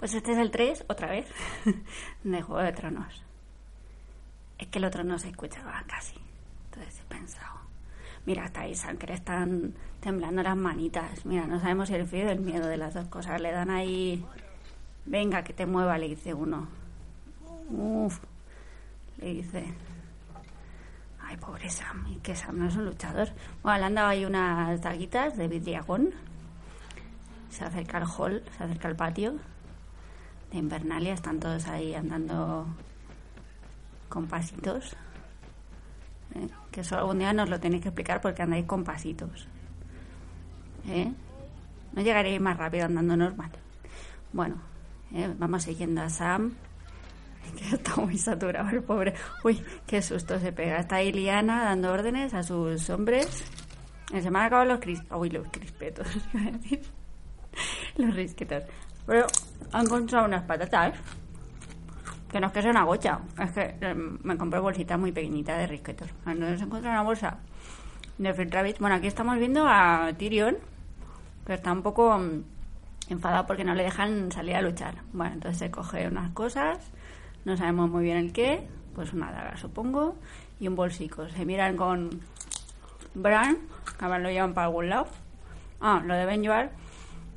[0.00, 1.26] Pues este es el 3, otra vez,
[2.24, 3.22] de Juego de Tronos.
[4.56, 6.16] Es que el otro no se escuchaba casi.
[6.64, 7.60] Entonces he pensado,
[8.24, 8.74] mira, hasta ahí
[9.06, 11.26] le están temblando las manitas.
[11.26, 13.42] Mira, no sabemos si el frío o el miedo de las dos cosas.
[13.42, 14.24] Le dan ahí,
[15.04, 16.66] venga, que te mueva, le dice uno.
[17.68, 18.20] Uf,
[19.18, 19.66] le dice.
[21.20, 23.28] Ay, pobre Sam, que Sam no es un luchador.
[23.62, 26.14] Bueno, le han dado ahí unas daguitas de vidriagón.
[27.50, 29.34] Se acerca al hall, se acerca al patio
[30.50, 31.14] de Invernalia.
[31.14, 32.66] Están todos ahí andando
[34.08, 34.96] con pasitos.
[36.34, 36.48] ¿eh?
[36.70, 39.48] Que eso algún día nos lo tenéis que explicar porque andáis con pasitos.
[40.88, 41.12] ¿eh?
[41.92, 43.50] No llegaréis más rápido andando normal.
[44.32, 44.56] Bueno,
[45.12, 45.32] ¿eh?
[45.38, 46.54] vamos siguiendo a Sam.
[47.56, 49.14] Que está muy saturado el pobre.
[49.42, 50.78] Uy, qué susto se pega.
[50.78, 53.44] Está ahí Liana dando órdenes a sus hombres.
[54.08, 55.02] Se me han acabado los cris...
[55.10, 56.06] Uy, los crispetos.
[57.96, 58.64] los risquetos.
[59.06, 59.26] Pero
[59.72, 60.94] han encontrado unas patatas
[62.30, 65.56] que no es que sea una gocha, es que eh, me compré bolsita muy pequeñita
[65.58, 66.08] de risquetos.
[66.26, 67.38] Entonces encontré una bolsa
[68.18, 68.78] de Fred Rabbit.
[68.78, 70.56] Bueno, aquí estamos viendo a Tyrion,
[71.44, 72.44] que está un poco mm,
[73.08, 74.96] enfadado porque no le dejan salir a luchar.
[75.12, 76.78] Bueno, entonces se coge unas cosas,
[77.44, 80.14] no sabemos muy bien el qué, pues una daga supongo,
[80.60, 81.28] y un bolsico.
[81.30, 82.20] Se miran con
[83.14, 83.58] Bran,
[83.98, 85.08] que ahora lo llevan para algún lado.
[85.80, 86.70] Ah, lo deben llevar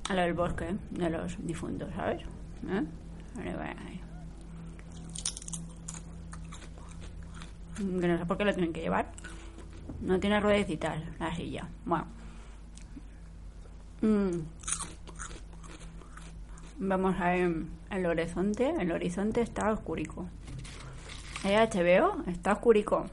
[0.10, 2.22] a lo del bosque de los difuntos, ¿sabes?
[2.70, 2.84] ¿Eh?
[7.76, 9.12] que no sé por qué lo tienen que llevar.
[10.02, 11.68] No tiene ruedecitas la silla.
[11.86, 12.08] Bueno.
[14.02, 14.40] Mm.
[16.80, 17.52] Vamos a ver
[17.92, 18.74] el horizonte.
[18.80, 20.28] El horizonte está oscurico.
[21.44, 22.24] ¿El HBO?
[22.28, 23.06] Está oscurico.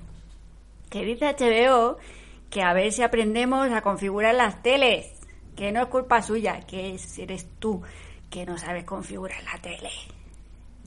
[0.88, 1.98] ¿Qué dice HBO?
[2.50, 5.19] Que a ver si aprendemos a configurar las teles.
[5.61, 7.83] Que no es culpa suya, que eres tú
[8.30, 9.91] que no sabes configurar la tele.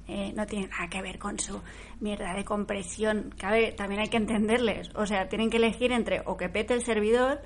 [0.07, 1.61] Eh, no tiene nada que ver con su
[1.99, 3.35] mierda de compresión.
[3.37, 4.89] También hay que entenderles.
[4.95, 7.43] O sea, tienen que elegir entre o que pete el servidor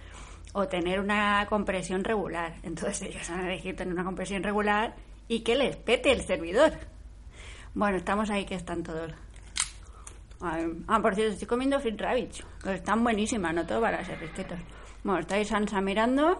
[0.53, 2.55] o tener una compresión regular.
[2.63, 4.95] Entonces ellos van a elegir tener una compresión regular
[5.27, 6.71] y que les pete el servidor.
[7.73, 9.11] Bueno, estamos ahí que están todos.
[10.39, 12.35] Ah, por cierto, estoy comiendo Fit Rabbit.
[12.67, 14.59] están buenísimas, no todo para ser risquetos.
[15.03, 16.39] Bueno, estáis Sansa mirando,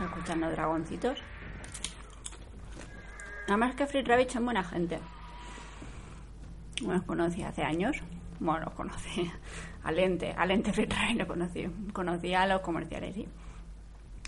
[0.00, 1.18] escuchando dragoncitos.
[3.46, 4.98] Nada más que Free Rabbit son buena gente.
[6.80, 7.96] Los conocí hace años.
[8.40, 9.30] Bueno, los conocí.
[9.84, 11.68] A Lente, a Lente Free Rabbit lo conocí.
[11.92, 13.28] Conocí a los comerciales, sí.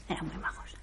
[0.09, 0.77] Eran muy majos.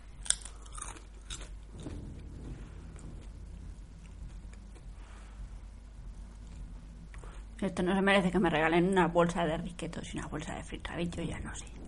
[7.59, 10.63] Esto no se merece que me regalen una bolsa de risquetos y una bolsa de
[10.63, 11.80] Free Rabbit, yo ya no sé.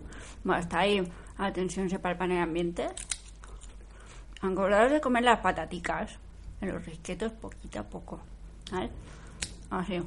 [0.44, 1.02] Bueno, está ahí.
[1.36, 2.86] Atención, se palpa en el ambiente.
[4.40, 6.18] Acordaros de comer las pataticas
[6.66, 8.20] los risquetos poquito a poco.
[8.72, 8.90] ¿Vale?
[9.70, 10.02] Así.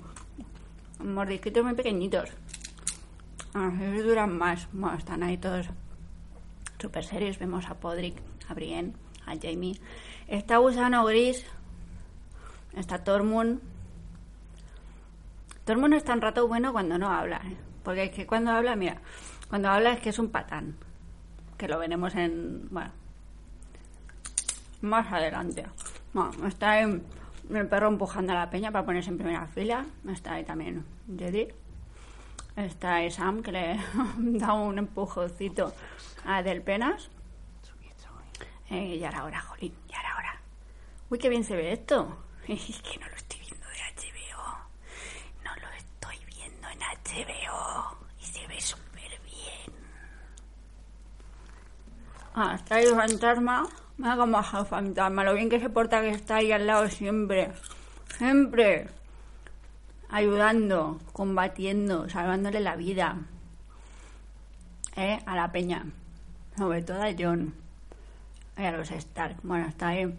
[0.99, 2.29] Mordisquitos muy pequeñitos.
[3.53, 4.67] Así duran más.
[4.71, 5.67] Bueno, están ahí todos
[6.79, 7.39] super serios.
[7.39, 8.93] Vemos a Podrick, a Brienne,
[9.25, 9.79] a Jamie.
[10.27, 11.45] Está Gusano Gris.
[12.75, 13.59] Está Tormund.
[15.65, 17.41] Tormund está un rato bueno cuando no habla.
[17.45, 17.57] ¿eh?
[17.83, 19.01] Porque es que cuando habla, mira,
[19.49, 20.75] cuando habla es que es un patán.
[21.57, 22.67] Que lo veremos en.
[22.69, 22.91] Bueno.
[24.81, 25.65] Más adelante.
[26.13, 27.01] Bueno, está ahí
[27.49, 29.85] el perro empujando a la peña para ponerse en primera fila.
[30.07, 30.85] Está ahí también
[31.17, 31.47] Jedi.
[32.55, 33.79] Está ahí Sam, que le
[34.17, 35.73] da un empujoncito
[36.25, 37.09] a Del Penas.
[38.69, 40.41] Eh, y ahora, ahora, jolín, y ahora, ahora.
[41.09, 42.23] Uy, qué bien se ve esto.
[42.47, 44.43] Es que no lo estoy viendo de HBO.
[45.43, 47.97] No lo estoy viendo en HBO.
[48.19, 49.73] Y se ve súper bien.
[52.39, 53.67] Ah, el fantasma
[53.97, 57.51] me haga más fantasma, lo bien que se porta que está ahí al lado siempre.
[58.15, 58.87] Siempre.
[60.09, 63.17] Ayudando, combatiendo, salvándole la vida.
[64.95, 65.19] ¿Eh?
[65.25, 65.87] A la peña.
[66.55, 67.55] Sobre todo a John.
[68.55, 69.37] Y a los Stark.
[69.41, 70.15] Bueno, está ahí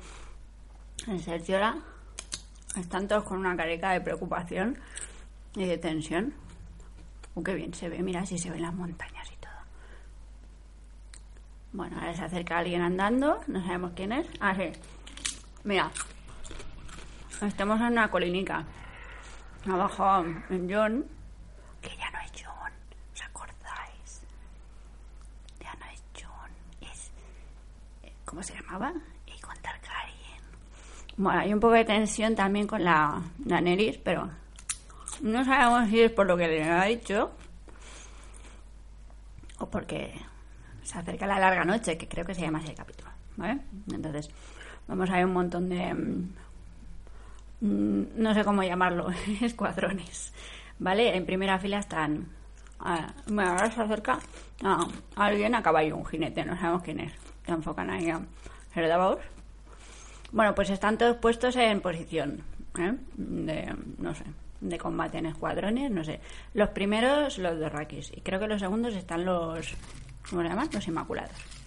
[1.07, 1.77] en Sergiola.
[2.77, 4.77] Están todos con una careca de preocupación
[5.55, 6.35] y de tensión.
[7.37, 9.38] Uh, qué bien se ve, mira si se ven las montañas
[11.79, 14.27] bueno, ahora se acerca alguien andando, no sabemos quién es.
[14.41, 14.73] Ah, sí.
[15.63, 15.89] Mira,
[17.41, 18.65] estamos en una colinica.
[19.65, 21.07] Abajo en John,
[21.81, 22.73] que ya no es John,
[23.15, 24.23] ¿os acordáis?
[25.61, 27.13] Ya no es John, es.
[28.25, 28.93] ¿Cómo se llamaba?
[29.27, 30.43] Y con Targaryen.
[31.17, 34.29] Bueno, hay un poco de tensión también con la Daenerys, pero
[35.21, 37.31] no sabemos si es por lo que le ha dicho
[39.61, 40.28] o porque
[40.89, 43.61] se acerca la larga noche, que creo que se llama así el capítulo, ¿vale?
[43.93, 44.31] Entonces,
[44.87, 45.95] vamos a ver un montón de
[47.61, 49.09] mm, no sé cómo llamarlo,
[49.43, 50.33] escuadrones.
[50.79, 51.15] ¿Vale?
[51.17, 52.29] En primera fila están.
[53.27, 54.21] Bueno, ahora se acerca
[54.63, 54.87] ah,
[55.17, 57.13] alguien a caballo, un jinete, no sabemos quién es.
[57.45, 58.21] Se enfocan ahí a
[58.75, 59.19] Herdabaus.
[60.31, 62.43] Bueno, pues están todos puestos en posición.
[62.79, 62.95] ¿eh?
[63.17, 64.25] De, no sé,
[64.61, 66.21] de combate en escuadrones, no sé.
[66.55, 68.13] Los primeros, los de Rakis.
[68.17, 69.75] Y creo que los segundos están los.
[70.29, 70.69] ¿Cómo se llaman?
[70.73, 71.59] Los Inmaculados.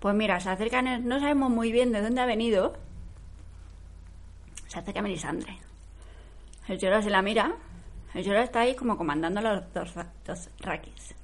[0.00, 2.74] Pues mira, se acercan, no sabemos muy bien de dónde ha venido.
[4.66, 5.58] Se acerca Melisandre.
[6.68, 7.56] El Llora se la mira.
[8.12, 9.94] El Llora está ahí como comandando los dos,
[10.26, 11.14] dos Rakis.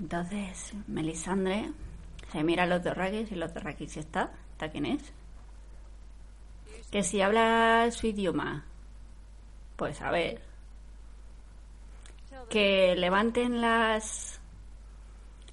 [0.00, 1.70] Entonces, Melisandre
[2.32, 4.30] se mira a los dos Rakis y los dos Rakis está.
[4.52, 5.12] ¿Está quién es?
[6.90, 8.64] Que si habla su idioma,
[9.76, 10.42] pues a ver.
[12.48, 14.39] Que levanten las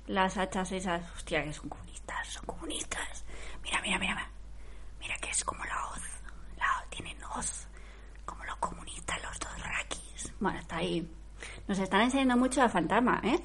[0.08, 3.26] las hachas esas, hostia, que son comunistas, son comunistas.
[3.64, 4.30] Mira, mira, mira.
[5.00, 6.02] Mira que es como la hoz.
[6.58, 7.68] La hoz, tienen hoz.
[8.26, 10.34] Como los comunistas, los dos rakis.
[10.40, 11.08] Bueno, está ahí.
[11.68, 13.40] Nos están enseñando mucho a fantasma, ¿eh?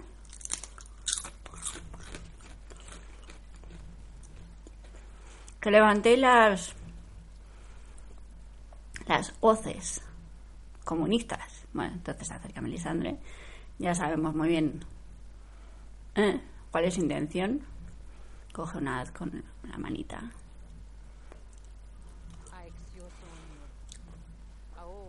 [5.61, 6.75] Que levantéis las.
[9.07, 10.01] las hoces
[10.85, 11.67] comunistas.
[11.73, 13.19] Bueno, entonces acerca Melisandre.
[13.79, 14.85] Ya sabemos muy bien.
[16.15, 16.41] ¿eh?
[16.73, 17.61] ¿Cuál es su intención?
[18.53, 20.23] Coge una con la manita.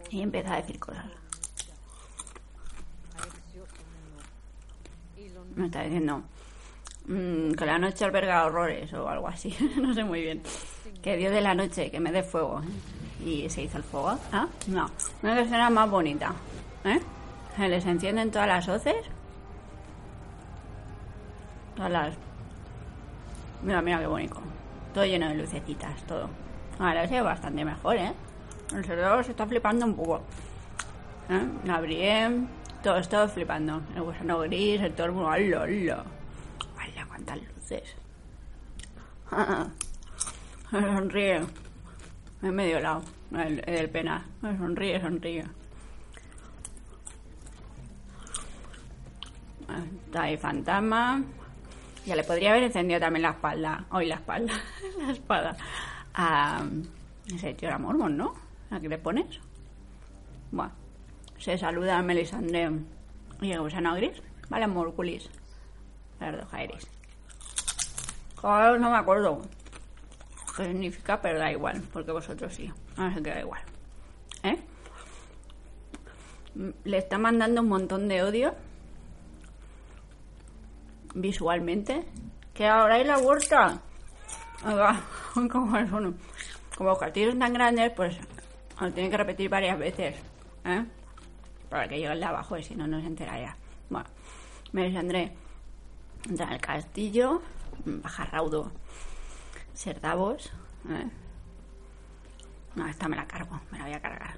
[0.09, 1.05] Y empieza a decir cosas.
[5.55, 6.21] Me está diciendo
[7.07, 9.55] mm, que la noche alberga horrores o algo así.
[9.81, 10.41] no sé muy bien.
[11.01, 12.61] Que Dios de la noche, que me dé fuego.
[13.25, 14.19] Y se hizo el fuego.
[14.31, 14.47] ¿Ah?
[14.67, 14.91] No.
[15.21, 16.33] Una escena más bonita.
[16.83, 16.99] ¿Eh?
[17.55, 18.97] Se les encienden todas las hoces
[23.63, 24.35] Mira, mira qué bonito.
[24.93, 26.29] Todo lleno de lucecitas, todo.
[26.79, 28.13] Ahora se ve bastante mejor, ¿eh?
[28.75, 30.21] El cerebro se está flipando un poco.
[31.29, 31.47] ¿Eh?
[31.65, 32.47] La Brien,
[32.83, 33.81] todo, todo flipando.
[33.95, 36.03] El gusano gris, el tormo, ¡hala, hala!
[36.77, 37.95] ¡Hala, cuántas luces!
[40.71, 41.41] Me sonríe.
[42.41, 43.03] Es medio lado,
[43.37, 44.25] el, el pena.
[44.41, 45.45] Me sonríe, sonríe.
[50.05, 51.23] Está ahí fantasma.
[52.05, 54.53] Ya le podría haber encendido también la espalda, hoy la espalda,
[54.99, 55.55] la espada,
[56.13, 56.63] a
[57.33, 58.33] ese tío era Mormon, ¿no?
[58.71, 59.39] ¿A qué le pones?
[60.51, 60.73] Bueno,
[61.37, 62.71] se saluda a Melisandre
[63.41, 65.29] y el gusano gris, vale, Morculis,
[66.19, 66.87] Verde Jairis.
[68.43, 69.41] no me acuerdo
[70.57, 73.61] qué significa, pero da igual, porque vosotros sí, así que da igual.
[74.43, 74.59] ¿Eh?
[76.83, 78.53] Le está mandando un montón de odio
[81.13, 82.05] visualmente.
[82.53, 83.81] Que ahora hay la huerta.
[85.51, 85.77] como,
[86.79, 88.17] los castillos tan grandes, pues
[88.79, 90.15] lo tienen que repetir varias veces.
[90.65, 90.85] ¿eh?
[91.69, 93.55] Para que lleguen de abajo, y si no, no se enteraría.
[93.89, 94.07] Bueno,
[94.71, 95.35] me descendré
[96.29, 97.41] entrar al castillo,
[97.85, 98.71] bajar raudo,
[99.73, 99.97] ser.
[99.97, 101.09] ¿eh?
[102.75, 104.35] No, esta me la cargo, me la voy a cargar.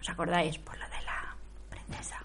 [0.00, 0.58] ¿Os acordáis?
[0.58, 1.36] Por lo de la
[1.70, 2.24] princesa.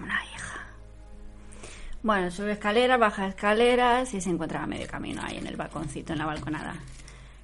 [0.00, 0.60] Una hija.
[2.02, 6.12] Bueno, sube escaleras, baja escaleras y se encuentra a medio camino ahí en el balconcito,
[6.12, 6.74] en la balconada.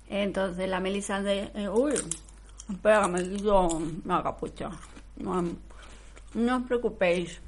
[0.08, 1.50] Entonces la Melissa de...
[1.54, 1.94] Eh, uy,
[2.70, 4.70] espera, me digo la capucha.
[5.16, 5.42] No,
[6.34, 7.40] no os preocupéis,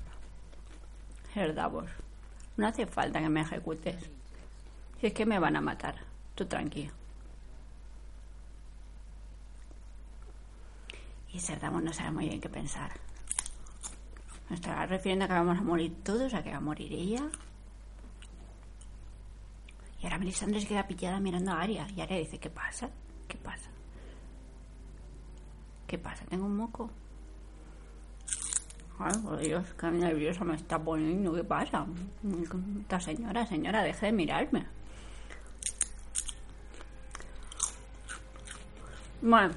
[1.34, 1.90] Herdavos.
[2.56, 3.96] No hace falta que me ejecutes.
[5.00, 5.96] Si es que me van a matar.
[6.34, 6.92] Tú tranquilo.
[11.32, 13.03] Y Serdavos no sabe muy bien qué pensar.
[14.48, 16.34] ¿Me estará refiriendo a que vamos a morir todos?
[16.34, 17.22] ¿A que va a morir ella?
[20.00, 21.86] Y ahora Melisandre se queda pillada mirando a Aria.
[21.96, 22.90] Y Aria dice, ¿qué pasa?
[23.26, 23.70] ¿Qué pasa?
[25.86, 26.24] ¿Qué pasa?
[26.26, 26.90] ¿Tengo un moco?
[28.98, 31.34] Ay, por Dios, qué nerviosa me está poniendo.
[31.34, 31.86] ¿Qué pasa?
[32.80, 34.66] Esta señora, señora, deje de mirarme.
[39.22, 39.54] Bueno,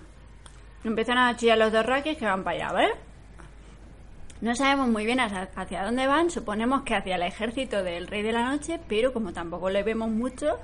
[0.83, 3.06] empiezan a chillar los dos raquis que van para allá, ¿vale?
[4.39, 8.31] No sabemos muy bien hacia dónde van, suponemos que hacia el ejército del Rey de
[8.31, 10.59] la Noche, pero como tampoco le vemos mucho,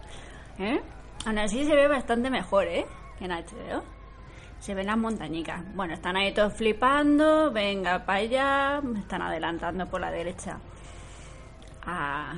[0.59, 0.79] ¿eh?
[1.25, 2.85] aún así se ve bastante mejor ¿eh?
[3.19, 3.83] en HBO.
[4.59, 5.63] Se ven las montañicas.
[5.75, 10.59] Bueno, están ahí todos flipando, venga para allá, están adelantando por la derecha
[11.83, 12.35] a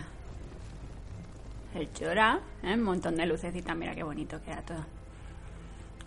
[1.75, 2.73] el Chora, ¿eh?
[2.73, 4.85] un montón de lucecitas, mira qué bonito queda todo.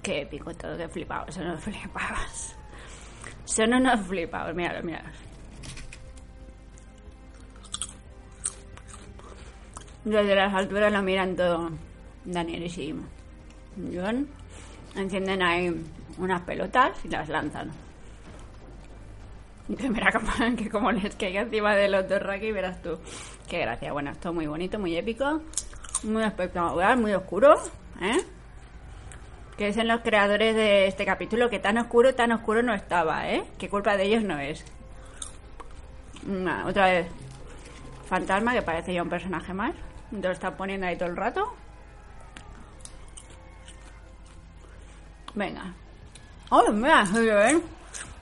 [0.03, 2.58] Qué épico todo, qué flipado, eso no flipabas.
[3.49, 5.03] Son unos flipados, mira, mira.
[10.05, 11.71] Desde las alturas lo miran todo
[12.27, 12.95] Daniel y
[13.95, 14.29] John.
[14.95, 15.75] Encienden ahí
[16.19, 17.71] unas pelotas y las lanzan.
[19.67, 19.91] Y te
[20.57, 22.99] que como les caiga encima de los dos y verás tú.
[23.49, 23.93] Qué gracia.
[23.95, 25.41] Bueno, esto muy bonito, muy épico,
[26.03, 27.55] muy espectacular, muy oscuro.
[28.03, 28.19] ¿eh?
[29.59, 33.45] Que dicen los creadores de este capítulo que tan oscuro, tan oscuro no estaba, ¿eh?
[33.59, 34.65] Que culpa de ellos no es.
[36.65, 37.09] otra vez.
[38.07, 39.75] Fantasma, que parece ya un personaje más.
[40.13, 41.53] Lo está poniendo ahí todo el rato.
[45.35, 45.75] Venga.
[46.51, 47.05] ¡Oh, mira!
[47.05, 47.63] ¿Se ven?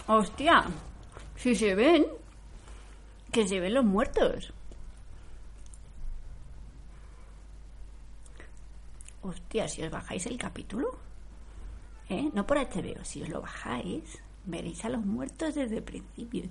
[0.07, 0.65] ¡Hostia!
[1.37, 2.07] Si se ven.
[3.31, 4.55] Que se ven los muertos.
[9.21, 11.06] Hostia, si os bajáis el capítulo.
[12.09, 12.31] ¿Eh?
[12.33, 16.45] No por HBO, si os lo bajáis, veréis a los muertos desde el principio.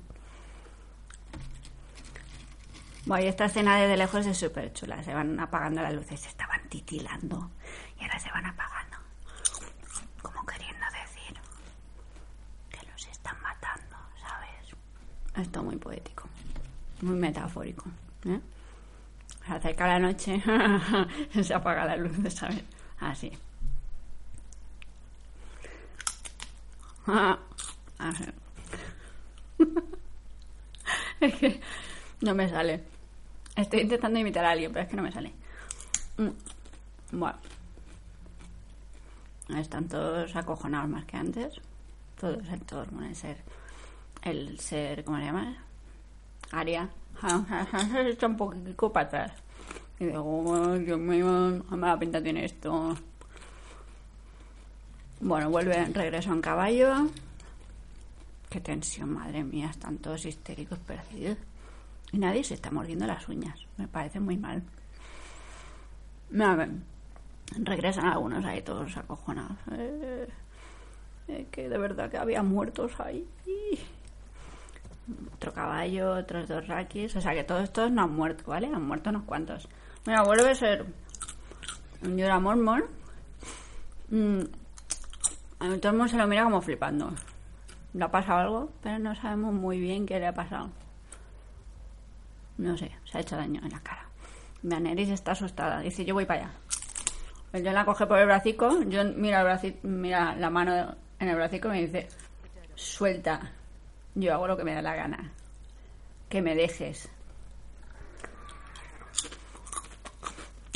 [3.05, 5.03] Bueno, y esta escena desde lejos es súper chula.
[5.03, 7.51] Se van apagando las luces, se estaban titilando
[7.99, 8.97] y ahora se van apagando.
[10.23, 11.39] Como queriendo decir
[12.71, 14.75] que los están matando, ¿sabes?
[15.35, 16.27] Esto muy poético,
[17.01, 17.85] muy metafórico.
[18.25, 18.39] ¿eh?
[19.45, 20.41] Se acerca la noche,
[21.43, 22.63] se apaga la luz, ¿sabes?
[22.99, 23.31] Así.
[31.19, 31.59] es que
[32.21, 32.83] no me sale.
[33.55, 35.31] Estoy intentando imitar a alguien, pero es que no me sale.
[36.17, 36.29] Mm.
[37.17, 37.37] Bueno.
[39.55, 41.53] Están todos acojonados más que antes.
[42.19, 43.37] Todos, el todo el ser.
[44.23, 45.55] El ser, ¿cómo se llama?
[46.51, 46.89] Aria.
[48.07, 49.31] Está un poquito para atrás.
[49.99, 52.95] Y digo, oh, Dios mío, mala pinta tiene esto.
[55.19, 57.09] Bueno, vuelve, regreso en caballo.
[58.49, 61.37] Qué tensión, madre mía, están todos histéricos perdidos.
[62.11, 63.59] Y nadie se está mordiendo las uñas.
[63.77, 64.61] Me parece muy mal.
[66.29, 66.69] ver,
[67.57, 69.57] regresan algunos ahí todos acojonados.
[69.71, 70.27] Eh,
[71.27, 73.27] eh, que de verdad que había muertos ahí.
[75.35, 77.15] Otro caballo, otros dos rakis.
[77.15, 78.67] O sea que todos estos no han muerto, ¿vale?
[78.67, 79.67] Han muerto unos cuantos.
[80.05, 80.85] Mira, vuelve a ser
[82.03, 82.83] un Yora Mormon.
[84.09, 84.43] Mm,
[85.65, 87.11] a el mundo se lo mira como flipando.
[87.93, 90.69] Le ha pasado algo, pero no sabemos muy bien qué le ha pasado.
[92.57, 94.05] No sé, se ha hecho daño en la cara.
[94.61, 95.79] Daenerys está asustada.
[95.79, 96.51] Dice, yo voy para allá.
[97.51, 98.83] Pues yo la coge por el bracico.
[98.83, 102.07] Yo mira, el bracico, mira la mano en el bracico y me dice,
[102.75, 103.51] suelta.
[104.15, 105.31] Yo hago lo que me da la gana.
[106.29, 107.09] Que me dejes.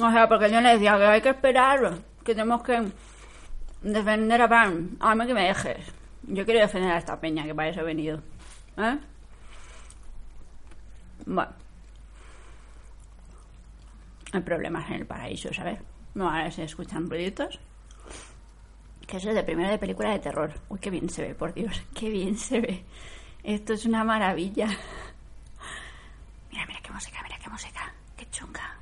[0.02, 2.92] O sea, porque yo le decía que hay que esperar, que tenemos que
[3.82, 4.98] defender a Pan.
[5.00, 5.94] A mí que me dejes.
[6.24, 8.22] Yo quiero defender a esta peña, que para eso he venido.
[8.78, 8.98] ¿Eh?
[11.26, 11.52] Bueno.
[14.32, 15.80] Hay problemas en el paraíso, ¿sabes?
[16.14, 17.60] No, ahora se escuchan ruiditos.
[19.08, 20.54] Que eso es de primera de película de terror.
[20.70, 21.82] Uy, qué bien se ve, por Dios.
[21.96, 22.86] Qué bien se ve.
[23.44, 24.68] Esto es una maravilla.
[26.52, 27.94] Mira, mira qué música, mira qué música.
[28.16, 28.76] Qué chunga.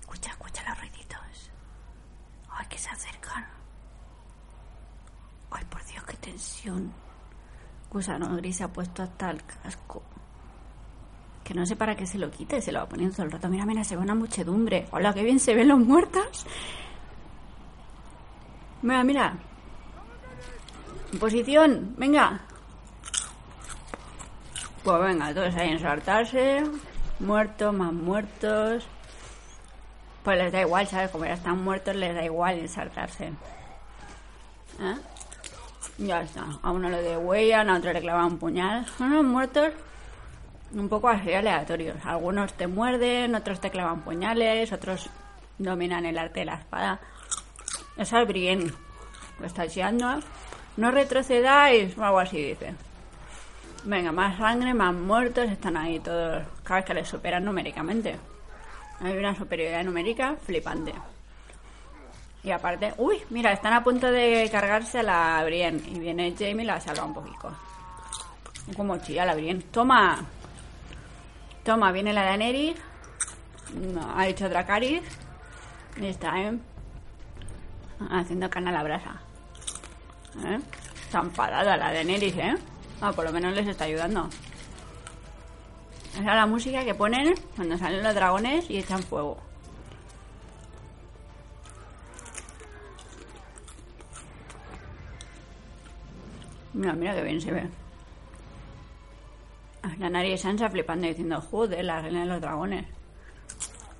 [0.00, 1.03] Escucha, escucha los ruiditos.
[2.56, 3.44] Ay, que se acercan.
[5.50, 6.92] Ay, por Dios, qué tensión.
[7.90, 10.02] Gusano Gris se ha puesto hasta el casco.
[11.42, 13.48] Que no sé para qué se lo quite, se lo va poniendo todo el rato.
[13.48, 14.86] Mira, mira, se ve una muchedumbre.
[14.92, 16.46] Hola, qué bien se ven los muertos.
[18.82, 19.34] Mira, mira.
[21.12, 22.40] En posición, venga.
[24.82, 26.64] Pues venga, todos ahí ensartarse.
[27.20, 28.86] Muertos, más muertos.
[30.24, 31.10] Pues les da igual, ¿sabes?
[31.10, 33.26] Como ya están muertos, les da igual ensartarse.
[34.80, 34.96] ¿Eh?
[35.98, 36.46] Ya está.
[36.62, 38.86] A uno le degüellan, a otro le clavan un puñal.
[38.96, 39.72] Son unos muertos
[40.72, 42.04] un poco así aleatorios.
[42.06, 45.10] Algunos te muerden, otros te clavan puñales, otros
[45.58, 47.00] dominan el arte de la espada.
[47.96, 48.72] Es al Brienne.
[49.38, 50.20] Lo está echando.
[50.78, 52.74] No retrocedáis, o algo así dice.
[53.84, 56.44] Venga, más sangre, más muertos, están ahí todos.
[56.64, 58.18] Cada vez que les superan numéricamente.
[59.00, 60.92] Hay una superioridad numérica flipante.
[62.42, 65.82] Y aparte, uy, mira, están a punto de cargarse a la Brienne.
[65.88, 67.50] Y viene Jamie y la salva un poquito.
[68.76, 69.62] Como chilla la Brienne.
[69.70, 70.24] ¡Toma!
[71.64, 72.76] Toma, viene la Daenerys.
[74.14, 75.02] ha hecho Dracarys.
[75.96, 76.58] Y está, ¿eh?
[78.10, 79.20] Haciendo carne a la brasa.
[80.44, 80.60] ¿Eh?
[81.06, 82.54] Está enfadada la Daenerys, ¿eh?
[83.00, 84.28] Ah, por lo menos les está ayudando.
[86.14, 89.36] Esa es la música que ponen cuando salen los dragones y echan fuego.
[96.72, 97.68] Mira, mira que bien se ve.
[99.98, 102.86] La nariz Sansa flipando diciendo, joder, la reina de los dragones.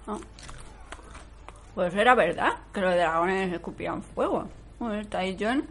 [0.06, 0.16] Ah.
[1.74, 4.46] Pues era verdad que los dragones escupían fuego.
[4.78, 5.66] Bueno, está ahí John.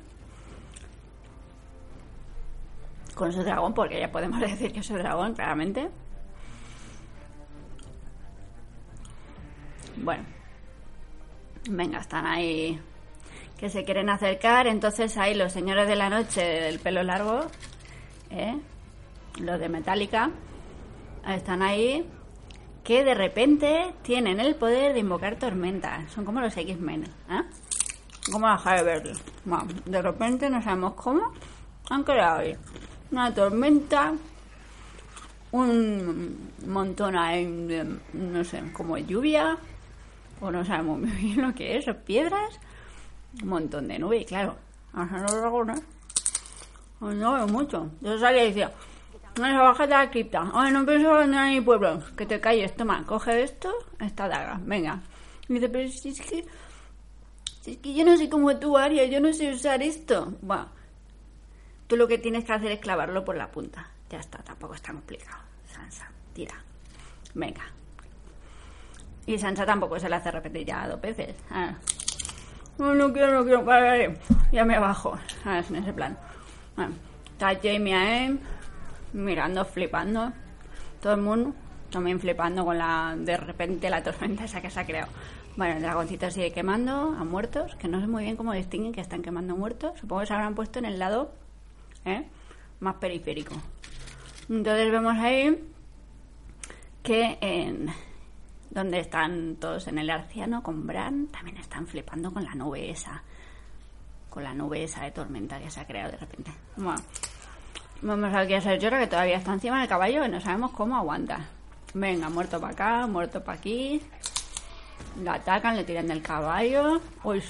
[3.15, 5.89] Con su dragón, porque ya podemos decir que es su dragón, claramente.
[10.03, 10.25] Bueno.
[11.69, 12.79] Venga, están ahí
[13.57, 14.67] que se quieren acercar.
[14.67, 17.45] Entonces ahí los señores de la noche del pelo largo,
[18.29, 18.57] ¿eh?
[19.39, 20.29] los de Metallica,
[21.27, 22.05] están ahí
[22.83, 26.11] que de repente tienen el poder de invocar tormentas.
[26.11, 27.43] Son como los X-Men, ¿eh?
[28.31, 29.15] Como la Harvard.
[29.45, 31.31] Bueno, de repente no sabemos cómo
[31.89, 32.57] han creado ahí
[33.11, 34.13] una tormenta,
[35.51, 39.57] un montón ahí de, no sé, como lluvia,
[40.43, 42.59] o no sabemos muy bien lo que es, piedras,
[43.41, 44.57] un montón de nubes, claro,
[44.93, 45.81] a los
[46.99, 47.89] pues no veo mucho.
[47.99, 48.71] Yo salía y decía,
[49.37, 52.39] no se baja de la cripta, Ay, no pienso vender a mi pueblo, que te
[52.39, 55.01] calles, toma, coge esto, esta daga, venga.
[55.49, 56.45] Y dice, pero si es que,
[57.61, 60.33] si es que yo no sé cómo tú, Aria, yo no sé usar esto.
[60.41, 60.67] Bueno,
[61.87, 63.89] tú lo que tienes que hacer es clavarlo por la punta.
[64.09, 65.39] Ya está, tampoco es tan complicado.
[65.65, 66.55] Sansa, tira.
[67.33, 67.63] Venga,
[69.25, 71.35] y Sansa tampoco se la hace repetir ya dos veces.
[71.49, 71.75] Ah.
[72.77, 73.63] No, no quiero, no quiero.
[73.63, 74.17] Vale,
[74.51, 75.17] Ya me bajo.
[75.45, 76.17] Ah, en ese plan.
[76.75, 76.93] Bueno,
[77.31, 78.39] está Jamie ahí,
[79.13, 80.33] mirando, flipando.
[81.01, 81.53] Todo el mundo
[81.91, 83.15] también flipando con la.
[83.17, 85.11] De repente la tormenta esa que se ha creado.
[85.55, 89.01] Bueno, el dragoncito sigue quemando a muertos, que no sé muy bien cómo distinguen que
[89.01, 89.99] están quemando muertos.
[89.99, 91.31] Supongo que se habrán puesto en el lado
[92.05, 92.27] ¿eh?
[92.79, 93.53] más periférico.
[94.49, 95.63] Entonces vemos ahí
[97.03, 97.93] que en
[98.73, 103.21] donde están todos en el arciano con Bran, también están flipando con la nube esa,
[104.29, 106.51] con la nube esa de tormenta que se ha creado de repente.
[106.75, 107.01] Bueno,
[108.01, 111.41] vamos a ser Llora que todavía está encima del caballo y no sabemos cómo aguanta.
[111.93, 114.01] Venga, muerto para acá, muerto para aquí.
[115.21, 116.99] La atacan, le tiran del caballo.
[117.23, 117.43] Uy,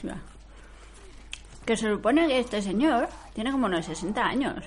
[1.66, 4.66] que se supone que este señor tiene como unos 60 años.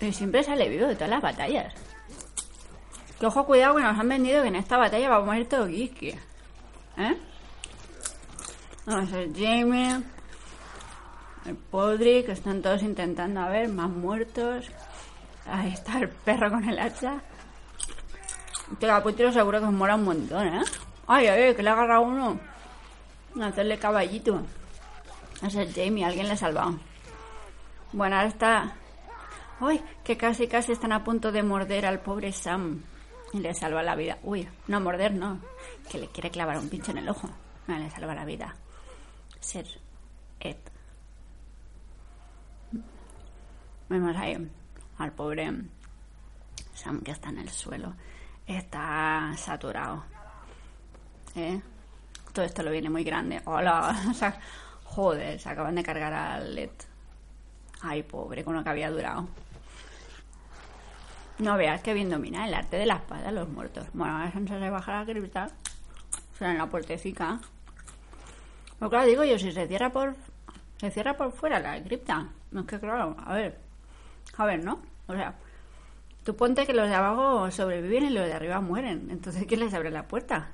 [0.00, 1.72] Y siempre sale vivo de todas las batallas.
[3.22, 5.68] Que ojo, cuidado que nos han vendido que en esta batalla vamos a morir todo
[5.68, 6.08] Giski.
[6.08, 7.16] ¿Eh?
[8.84, 10.02] Vamos a ver, Jamie.
[11.46, 14.68] El Podrick, que están todos intentando a ver, más muertos.
[15.46, 17.22] Ahí está el perro con el hacha.
[18.72, 20.64] Este capítulo seguro que os mola un montón, ¿eh?
[21.06, 22.40] Ay, ay, que le agarra uno.
[23.40, 24.42] Hacerle caballito.
[25.42, 26.76] Es Jamie, alguien le ha salvado.
[27.92, 28.72] Bueno, ahora está.
[29.60, 32.82] Uy, que casi, casi están a punto de morder al pobre Sam.
[33.32, 34.18] Y le salva la vida.
[34.22, 35.40] Uy, no morder, no.
[35.90, 37.28] Que le quiere clavar un pincho en el ojo.
[37.66, 38.54] No, le salva la vida.
[39.40, 39.66] Ser
[40.40, 40.56] Ed.
[43.88, 44.50] Vemos ahí
[44.98, 45.52] al pobre
[46.74, 47.94] Sam que está en el suelo.
[48.46, 50.04] Está saturado.
[51.34, 51.60] ¿Eh?
[52.32, 53.40] Todo esto lo viene muy grande.
[53.44, 53.94] Hola.
[54.84, 56.70] joder, se acaban de cargar al Ed.
[57.82, 59.28] Ay, pobre, con lo que había durado.
[61.42, 63.84] No veas que bien domina el arte de la espada los muertos.
[63.94, 65.50] Bueno, ahora se baja la cripta.
[66.34, 67.40] O sea, en la puertecica.
[68.78, 70.14] Claro, digo yo, si se cierra por...
[70.76, 72.28] Se cierra por fuera la cripta.
[72.52, 73.58] No es que claro, a ver.
[74.36, 74.82] A ver, ¿no?
[75.08, 75.34] O sea,
[76.22, 79.08] tú ponte que los de abajo sobreviven y los de arriba mueren.
[79.10, 80.50] Entonces, ¿quién les abre la puerta?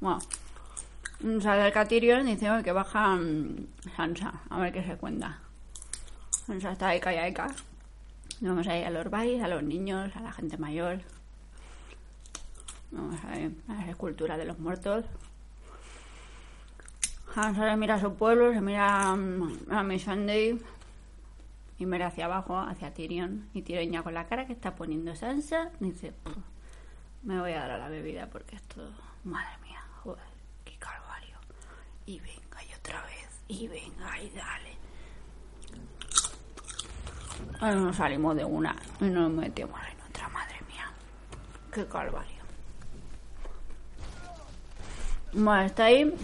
[0.00, 0.20] Bueno,
[1.42, 3.18] sale el Catirion y dice que baja
[3.94, 4.40] Sansa.
[4.48, 5.38] A ver qué se cuenta.
[6.46, 7.48] Sansa está ahí callaica.
[8.40, 11.00] Vamos a ir a los bailes, a los niños, a la gente mayor.
[12.90, 15.04] Vamos a ir a la escultura de los muertos.
[17.34, 20.60] Sansa mira a su pueblo, se mira a Miss Sunday
[21.78, 23.48] y mira hacia abajo, hacia Tyrion.
[23.54, 26.12] Y Tyrion ya con la cara que está poniendo Sansa dice,
[27.22, 28.90] me voy a dar a la bebida porque esto,
[29.22, 30.24] madre mía, joder,
[30.64, 31.36] qué calvario.
[32.06, 34.69] Y venga y otra vez, y venga y dale.
[37.60, 40.90] Nos salimos de una y nos metemos en otra, madre mía.
[41.72, 42.40] Qué calvario.
[45.32, 46.14] Bueno, está ahí.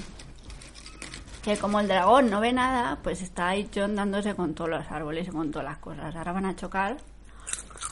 [1.42, 4.90] Que como el dragón no ve nada, pues está ahí John dándose con todos los
[4.90, 6.16] árboles y con todas las cosas.
[6.16, 6.96] Ahora van a chocar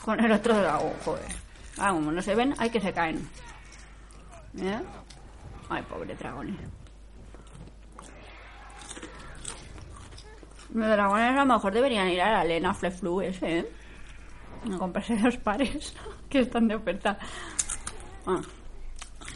[0.03, 1.45] con el otro dragón, joder.
[1.77, 3.29] Ah, como no se ven, hay que se caen.
[4.57, 4.81] ¿Eh?
[5.69, 6.55] Ay, pobre dragones.
[10.75, 13.71] Los dragones a lo mejor deberían ir a la Lena Fleflu ese, ¿eh?
[14.73, 15.95] A comprarse dos pares
[16.29, 17.17] que están de oferta.
[18.25, 18.41] Ah.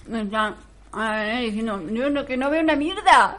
[0.05, 0.57] Están
[1.39, 3.37] diciendo, yo no, que no veo una mierda.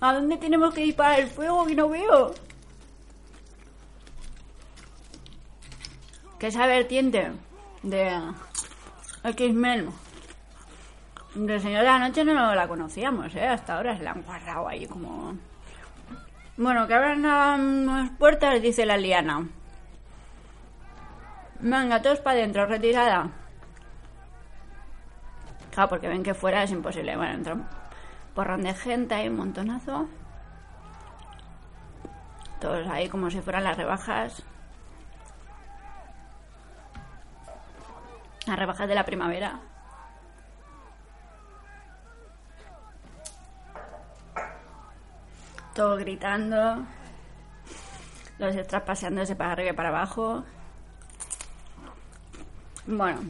[0.00, 2.32] ¿A dónde tenemos que ir para el fuego que no veo?
[6.38, 7.30] Que esa vertiente
[7.82, 8.22] de
[9.22, 9.90] X-Men
[11.34, 13.46] del Señor de la Noche no la conocíamos, ¿eh?
[13.46, 15.49] Hasta ahora se la han guardado ahí como...
[16.62, 17.22] Bueno, que abran
[17.86, 19.48] las puertas, dice la liana.
[21.58, 23.30] Venga, todos para adentro, retirada.
[25.70, 27.16] Claro, porque ven que fuera es imposible.
[27.16, 27.66] Bueno, entra un
[28.34, 30.06] porrón de gente, hay un montonazo.
[32.60, 34.42] Todos ahí como si fueran las rebajas.
[38.46, 39.60] Las rebajas de la primavera.
[45.80, 46.84] Todo gritando.
[48.38, 50.44] Los extras paseándose para arriba y para abajo.
[52.84, 53.20] Bueno.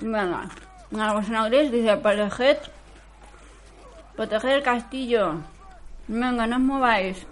[0.00, 0.48] Venga.
[0.90, 2.58] La persona gris dice proteged.
[4.16, 5.34] Proteger el castillo.
[6.08, 7.26] Venga, no os mováis.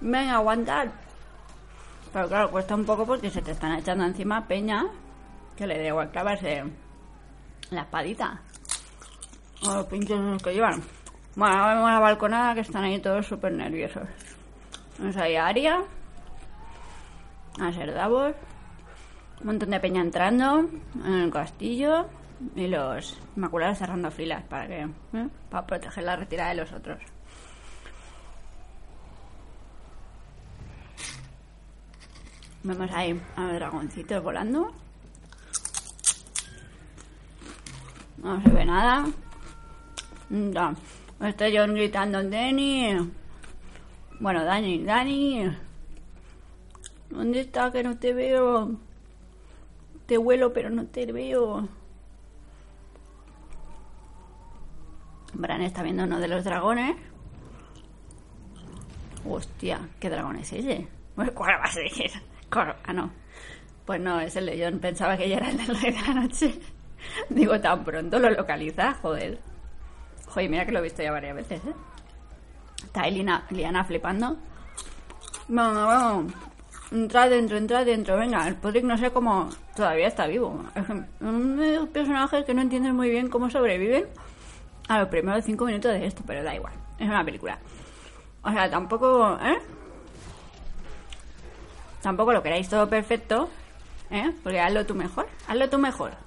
[0.00, 0.88] Venga, aguantad.
[2.10, 4.86] Pero claro, cuesta un poco porque se te están echando encima peña
[5.58, 6.64] que le dé igual clavarse
[7.68, 8.40] la espadita.
[9.66, 11.03] O los pinchos que llevan.
[11.36, 14.08] Bueno, ahora vemos la balconada que están ahí todos súper nerviosos.
[14.98, 15.82] Vamos ahí a Aria.
[17.60, 18.34] A ser Davos.
[19.40, 20.68] Un montón de peña entrando
[21.04, 22.06] en el castillo.
[22.54, 25.28] Y los Inmaculados cerrando filas para que ¿eh?
[25.50, 27.00] para proteger la retirada de los otros.
[32.62, 34.72] Vemos ahí a los dragoncitos volando.
[38.18, 39.06] No se ve nada.
[40.30, 40.74] No.
[41.20, 43.10] Estoy yo gritando, Dani.
[44.20, 45.56] Bueno, Dani, Dani.
[47.10, 48.76] ¿Dónde está que no te veo?
[50.06, 51.68] Te vuelo pero no te veo.
[55.32, 56.96] Bran está viendo uno de los dragones.
[59.28, 60.86] Hostia, ¿qué dragón es ese?
[61.14, 61.90] ¿Cuál va a ser?
[62.56, 63.10] Ah, no.
[63.84, 64.78] Pues no, es el león.
[64.78, 66.60] Pensaba que ya era el del rey de la noche.
[67.28, 69.40] Digo, tan pronto lo localiza, joder.
[70.34, 71.74] Joder, mira que lo he visto ya varias veces, ¿eh?
[72.84, 74.36] Está ahí Liana, flipando.
[75.46, 76.32] Vamos, vamos.
[76.90, 78.16] Entra dentro, entra dentro.
[78.16, 80.64] Venga, el Podrick no sé cómo todavía está vivo.
[80.74, 80.84] Es
[81.20, 84.06] un personaje que no entiendes muy bien cómo sobreviven
[84.88, 86.74] a los primeros cinco minutos de esto, pero da igual.
[86.98, 87.58] Es una película.
[88.42, 89.58] O sea, tampoco, ¿eh?
[92.02, 93.48] Tampoco lo queráis todo perfecto,
[94.10, 94.32] ¿eh?
[94.42, 95.28] Porque hazlo tú mejor.
[95.46, 96.23] Hazlo tú mejor.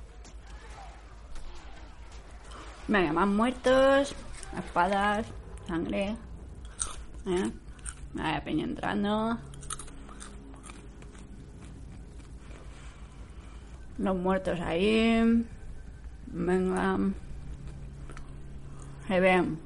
[2.87, 4.15] Venga, más muertos,
[4.57, 5.27] espadas,
[5.67, 6.15] sangre.
[7.25, 7.51] ¿eh?
[8.13, 9.37] Vaya peña entrando.
[13.97, 15.45] Los muertos ahí.
[16.27, 16.97] Venga.
[19.07, 19.59] Se ven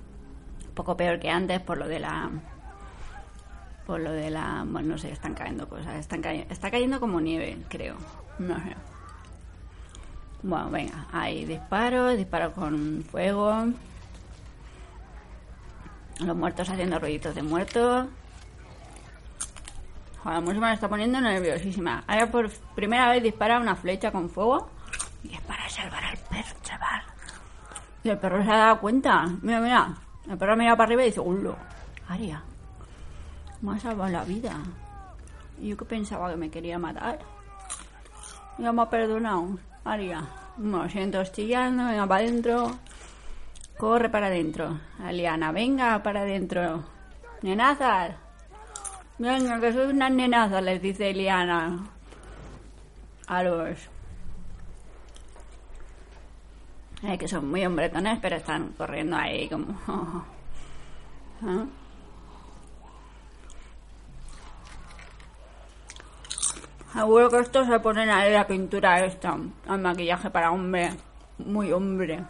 [0.67, 2.31] un poco peor que antes por lo de la.
[3.85, 4.65] Por lo de la.
[4.67, 5.95] Bueno, no sé, están cayendo cosas.
[5.95, 7.97] Están está cayendo como nieve, creo.
[8.39, 8.75] No sé.
[10.43, 13.67] Bueno, venga, hay disparos, disparos con fuego.
[16.19, 18.07] Los muertos haciendo ruiditos de muertos.
[20.23, 22.03] Joder, la música me está poniendo nerviosísima.
[22.07, 24.69] Ahora por primera vez dispara una flecha con fuego.
[25.23, 27.01] Y es para salvar al perro, chaval.
[28.03, 29.27] Y el perro se ha dado cuenta.
[29.41, 29.95] Mira, mira.
[30.27, 31.55] El perro mira para arriba y dice, ¡Ulo!
[32.07, 32.41] Aria,
[33.61, 34.55] me ha salvado la vida.
[35.59, 37.19] Y yo que pensaba que me quería matar.
[38.57, 39.57] Ya me ha perdonado.
[39.83, 40.23] Aria,
[40.57, 42.77] me siento chillando, venga para adentro.
[43.77, 44.79] Corre para adentro.
[45.03, 46.83] Aliana, venga para adentro.
[47.41, 48.13] Nenazas.
[49.17, 51.83] Venga, que soy una nenaza, les dice Eliana.
[53.25, 53.89] A los.
[57.03, 59.73] Eh, que son muy hombretones, pero están corriendo ahí como.
[61.41, 61.65] ¿Ah?
[66.93, 69.37] Seguro que estos se ponen ahí la pintura esta,
[69.69, 70.91] el maquillaje para hombre,
[71.37, 72.25] muy hombre,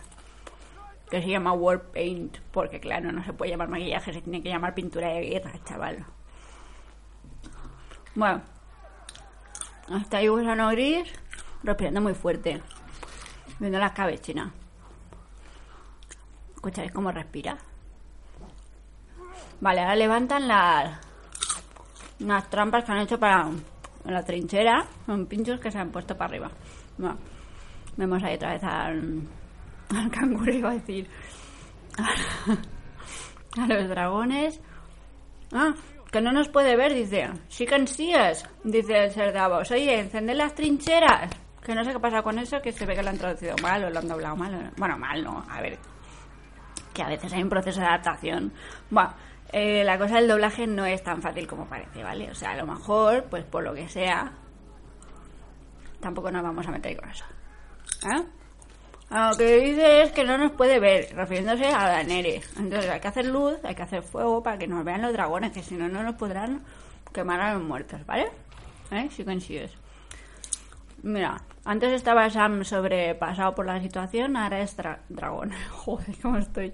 [1.10, 4.50] que se llama War Paint, porque claro, no se puede llamar maquillaje, se tiene que
[4.50, 6.06] llamar pintura de guerra, chaval.
[8.14, 8.42] Bueno,
[9.90, 11.12] hasta ahí gusano gris,
[11.64, 12.62] respirando muy fuerte,
[13.58, 14.52] viendo las cabecinas.
[16.54, 17.58] ¿Escucháis cómo respira?
[19.60, 21.00] Vale, ahora levantan las,
[22.20, 23.50] las trampas que han hecho para
[24.06, 26.52] en la trinchera, son pinchos que se han puesto para arriba.
[26.98, 27.18] Bueno,
[27.98, 29.22] vemos ahí otra vez al,
[29.96, 31.08] al canguro, iba a decir,
[33.58, 34.62] a los dragones.
[35.54, 35.74] Ah,
[36.12, 37.30] que no nos puede ver, dice.
[37.48, 38.14] Sí can see
[38.64, 39.72] dice el ser Davos.
[39.72, 41.32] Oye, encender las trincheras.
[41.64, 43.84] Que no sé qué pasa con eso, que se ve que lo han traducido mal
[43.84, 44.72] o lo han doblado mal.
[44.76, 45.78] Bueno, mal no, a ver.
[46.94, 48.52] Que a veces hay un proceso de adaptación.
[48.90, 49.14] Bueno,
[49.52, 52.30] eh, la cosa del doblaje no es tan fácil como parece, ¿vale?
[52.32, 54.32] O sea, a lo mejor, pues por lo que sea,
[56.00, 57.26] tampoco nos vamos a meter con eso.
[58.04, 58.24] ¿Eh?
[59.10, 62.58] Lo que dice es que no nos puede ver, refiriéndose a Daenerys.
[62.58, 65.52] Entonces hay que hacer luz, hay que hacer fuego para que nos vean los dragones,
[65.52, 66.64] que si no, no nos podrán
[67.14, 68.30] quemar a los muertos, ¿vale?
[68.90, 69.10] ¿Eh?
[69.12, 69.72] Si consigues.
[71.04, 74.78] Mira, antes estaba Sam sobrepasado por la situación, ahora es
[75.10, 75.52] dragón.
[75.72, 76.72] Joder, cómo estoy.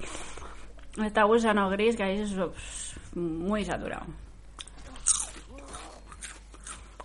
[1.04, 2.36] Está gusano gris que ahí es
[3.14, 4.06] muy saturado.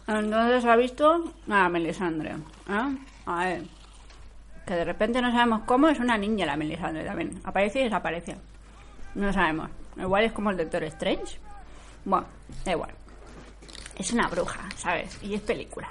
[0.07, 2.31] Entonces ha visto a Melisandre.
[2.69, 2.97] ¿eh?
[3.27, 3.63] A ver.
[4.67, 7.41] Que de repente no sabemos cómo es una niña la Melisandre también.
[7.45, 8.37] Aparece y desaparece.
[9.15, 9.71] No sabemos.
[9.97, 11.39] Igual es como el Doctor Strange.
[12.05, 12.27] Bueno,
[12.65, 12.91] da igual.
[13.97, 15.19] Es una bruja, ¿sabes?
[15.23, 15.89] Y es película.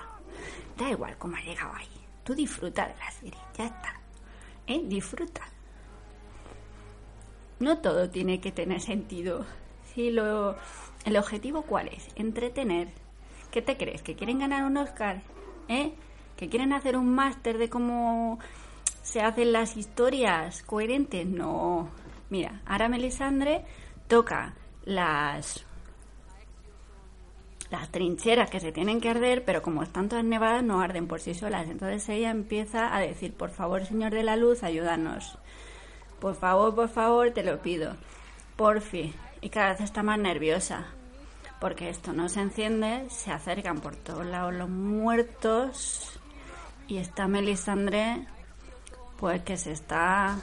[0.78, 1.88] Da igual cómo ha llegado ahí.
[2.24, 3.94] Tú disfruta de la serie, ya está.
[4.68, 4.82] ¿Eh?
[4.86, 5.42] Disfruta.
[7.62, 9.46] No todo tiene que tener sentido.
[9.94, 10.56] Si lo,
[11.06, 12.08] el objetivo cuál es?
[12.16, 12.88] Entretener.
[13.52, 14.02] ¿Qué te crees?
[14.02, 15.22] ¿Que quieren ganar un Oscar?
[15.68, 15.94] ¿Eh?
[16.36, 18.40] ¿Que quieren hacer un máster de cómo
[19.04, 21.28] se hacen las historias coherentes?
[21.28, 21.88] No.
[22.32, 23.64] Mira, ahora Melisandre
[24.08, 25.64] toca las
[27.70, 31.22] las trincheras que se tienen que arder, pero como están todas nevadas no arden por
[31.22, 31.70] sí solas.
[31.70, 35.38] Entonces ella empieza a decir, por favor, Señor de la Luz, ayúdanos.
[36.22, 37.96] Por favor, por favor, te lo pido.
[38.56, 39.14] Por fin.
[39.42, 40.86] Y cada vez está más nerviosa.
[41.60, 46.20] Porque esto no se enciende, se acercan por todos lados los muertos.
[46.88, 48.28] Y está Melisandre,
[49.18, 50.38] pues que se está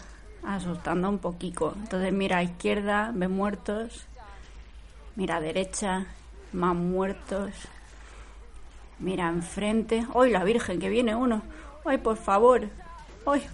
[0.44, 1.74] asustando un poquito.
[1.76, 4.04] Entonces mira a izquierda, ve muertos.
[5.14, 6.06] Mira a derecha,
[6.52, 7.52] más muertos.
[8.98, 10.04] Mira enfrente.
[10.12, 11.42] ¡Ay, la Virgen, que viene uno!
[11.84, 12.68] ¡Ay, por favor!
[13.26, 13.46] ¡Ay,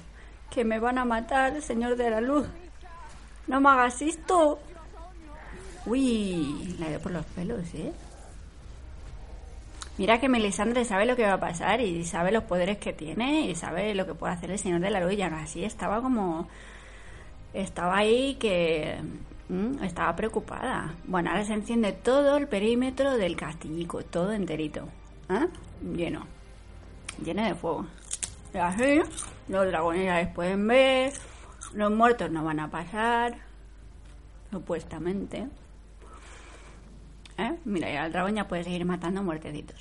[0.54, 2.46] que me van a matar, Señor de la Luz!
[3.46, 4.58] ¡No me hagas esto!
[5.86, 7.92] Uy, la veo por los pelos, ¿eh?
[9.98, 13.42] Mira que Melisandre sabe lo que va a pasar y sabe los poderes que tiene
[13.48, 16.48] y sabe lo que puede hacer el Señor de la Luz y así estaba como...
[17.52, 18.98] Estaba ahí que
[19.48, 20.94] Mm, estaba preocupada.
[21.04, 24.88] Bueno, ahora se enciende todo el perímetro del castillico, todo enterito.
[25.28, 25.46] ¿eh?
[25.94, 26.26] Lleno.
[27.22, 27.86] Lleno de fuego.
[28.60, 29.00] Así,
[29.48, 31.12] los dragones ya les pueden ver.
[31.72, 33.36] Los muertos no van a pasar.
[34.50, 35.48] Supuestamente.
[37.36, 37.58] ¿Eh?
[37.64, 39.76] Mira, ya el dragón ya puede seguir matando muertecitos.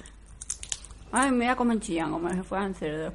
[1.12, 3.14] Ay, mira cómo chillan, como si fueran cerdos.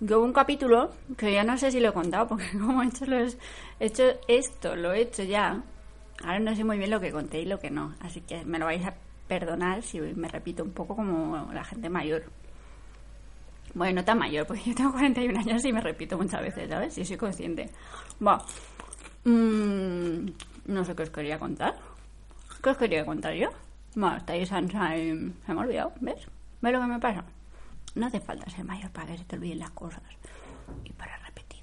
[0.00, 2.88] Yo hubo un capítulo que ya no sé si lo he contado, porque como he
[2.88, 3.36] hecho, los,
[3.78, 5.62] he hecho esto, lo he hecho ya.
[6.24, 7.94] Ahora no sé muy bien lo que conté y lo que no.
[8.00, 8.94] Así que me lo vais a
[9.28, 12.24] perdonar si me repito un poco como la gente mayor.
[13.74, 16.94] Bueno, no tan mayor, porque yo tengo 41 años y me repito muchas veces, ¿sabes?
[16.94, 17.70] Si soy consciente.
[18.26, 18.44] Va.
[19.24, 20.26] Mm,
[20.66, 21.76] no sé qué os quería contar.
[22.62, 23.50] ¿Qué os quería contar yo?
[23.94, 25.10] Bueno, estáis Sansa y
[25.46, 26.26] se me ha olvidado, ¿ves?
[26.60, 27.24] ¿Ves lo que me pasa?
[27.94, 30.02] No hace falta ser mayor para que se te olviden las cosas
[30.84, 31.62] y para repetir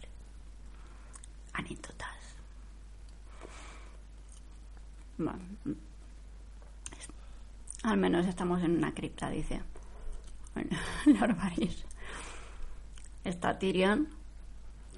[1.54, 2.15] anécdotas.
[5.17, 5.39] Bueno,
[7.84, 9.62] al menos estamos en una cripta, dice.
[10.54, 11.38] Bueno, Lord
[13.28, 14.08] Está Tyrion.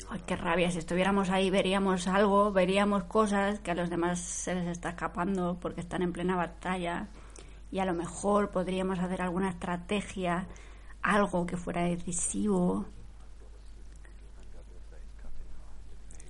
[0.08, 0.70] Ay, qué rabia.
[0.70, 5.58] Si estuviéramos ahí veríamos algo, veríamos cosas que a los demás se les está escapando
[5.60, 7.08] porque están en plena batalla.
[7.72, 10.48] Y a lo mejor podríamos hacer alguna estrategia
[11.02, 12.86] algo que fuera decisivo.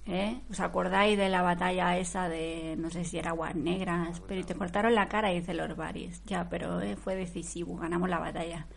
[0.06, 0.40] ¿Eh?
[0.50, 4.56] ¿Os acordáis de la batalla esa de, no sé si era aguas negras, pero te
[4.56, 6.24] cortaron la cara, dice Lord Varys.
[6.26, 8.68] Ya, pero eh, fue decisivo, ganamos la batalla.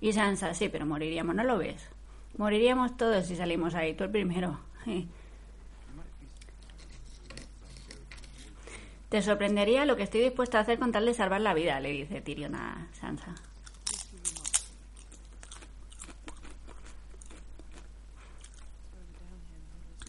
[0.00, 1.91] Y Sansa, sí, pero moriríamos, ¿no lo ves?
[2.36, 4.58] Moriríamos todos si salimos ahí, tú el primero.
[9.08, 11.90] Te sorprendería lo que estoy dispuesta a hacer con tal de salvar la vida, le
[11.90, 13.34] dice Tyrion a Sansa.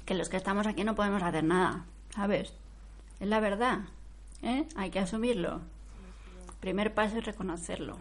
[0.06, 2.54] que los que estamos aquí no podemos hacer nada, ¿sabes?
[3.20, 3.80] Es la verdad,
[4.42, 4.68] ¿eh?
[4.76, 5.62] Hay que asumirlo.
[6.60, 7.98] Primer paso es reconocerlo.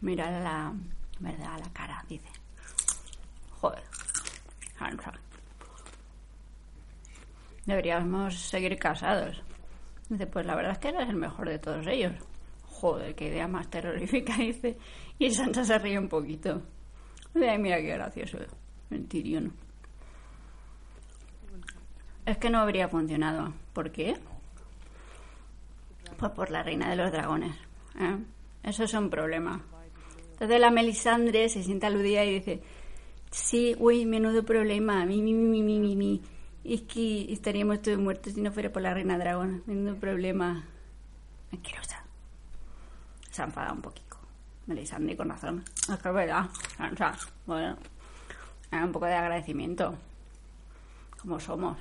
[0.00, 0.74] Mirar la
[1.22, 2.28] verdad a la cara, dice.
[3.60, 3.82] Joder.
[7.64, 9.42] Deberíamos seguir casados.
[10.08, 12.12] Dice, pues la verdad es que eres el mejor de todos ellos.
[12.64, 14.76] Joder, qué idea más terrorífica, dice.
[15.18, 16.62] Y Sansa se ríe un poquito.
[17.34, 18.38] Ay, mira qué gracioso.
[18.90, 19.52] El.
[22.26, 23.54] Es que no habría funcionado.
[23.72, 24.16] ¿Por qué?
[26.18, 27.56] Pues por la reina de los dragones.
[27.98, 28.18] ¿eh?
[28.62, 29.60] Eso es un problema.
[30.42, 32.60] Entonces la Melisandre se siente aludida y dice,
[33.30, 36.20] sí, uy, menudo problema, mi, mi, mi, mi, mi, mi.
[36.64, 39.62] Es que estaríamos todos muertos si no fuera por la reina dragón.
[39.66, 40.64] Menudo problema.
[41.52, 42.02] Asquerosa.
[43.30, 44.16] Se ha un poquito.
[44.66, 45.62] Melisandre con razón.
[45.88, 46.50] Es que es verdad.
[47.46, 47.76] Bueno,
[48.72, 49.94] un poco de agradecimiento.
[51.20, 51.78] Como somos.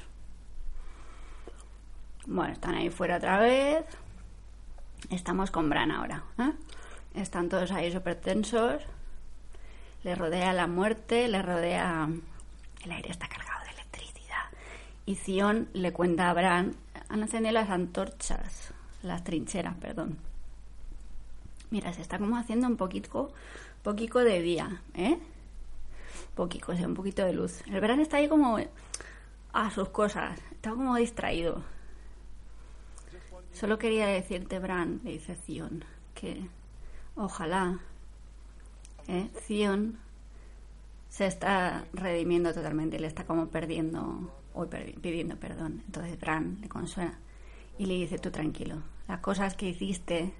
[2.27, 3.85] Bueno, están ahí fuera otra vez.
[5.09, 6.23] Estamos con Bran ahora.
[6.37, 6.53] ¿eh?
[7.15, 8.81] Están todos ahí súper tensos.
[10.03, 12.09] Le rodea la muerte, le rodea...
[12.83, 14.45] El aire está cargado de electricidad.
[15.05, 16.75] Y Zion le cuenta a Bran...
[17.09, 20.17] Han encendido las antorchas, las trincheras, perdón.
[21.69, 23.33] Mira, se está como haciendo un poquito,
[23.83, 25.19] poquito de día, ¿eh?
[26.35, 27.61] Poquito, o sea, un poquito de luz.
[27.67, 28.57] El Bran está ahí como
[29.51, 31.63] a sus cosas, está como distraído.
[33.53, 35.83] Solo quería decirte, Bran, le dice Zion,
[36.15, 36.47] que
[37.21, 37.79] ojalá
[39.07, 39.29] ¿eh?
[39.41, 39.97] Zion
[41.09, 45.83] se está redimiendo totalmente, le está como perdiendo, o pidiendo perdón.
[45.85, 47.13] Entonces Bran le consuela
[47.77, 50.33] y le dice, tú tranquilo, las cosas que hiciste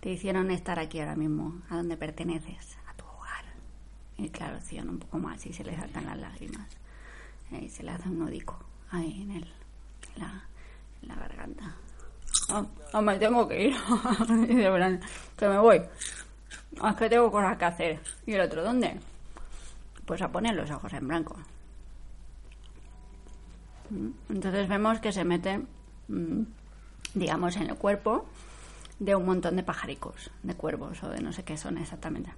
[0.00, 3.44] te hicieron estar aquí ahora mismo, a donde perteneces, a tu hogar.
[4.18, 6.68] Y claro, Zion un poco más y se le saltan las lágrimas.
[7.52, 8.58] Y se le hace un nudico
[8.90, 9.52] ahí en, el,
[11.02, 11.76] en la garganta.
[12.92, 13.76] Oh, me tengo que ir.
[15.36, 15.82] que me voy.
[16.72, 18.00] Es que tengo cosas que hacer.
[18.26, 19.00] ¿Y el otro dónde?
[20.04, 21.36] Pues a poner los ojos en blanco.
[23.90, 25.62] Mm, entonces vemos que se mete,
[26.08, 26.42] mm,
[27.14, 28.26] digamos, en el cuerpo
[28.98, 32.32] de un montón de pajaricos, de cuervos o de no sé qué son exactamente.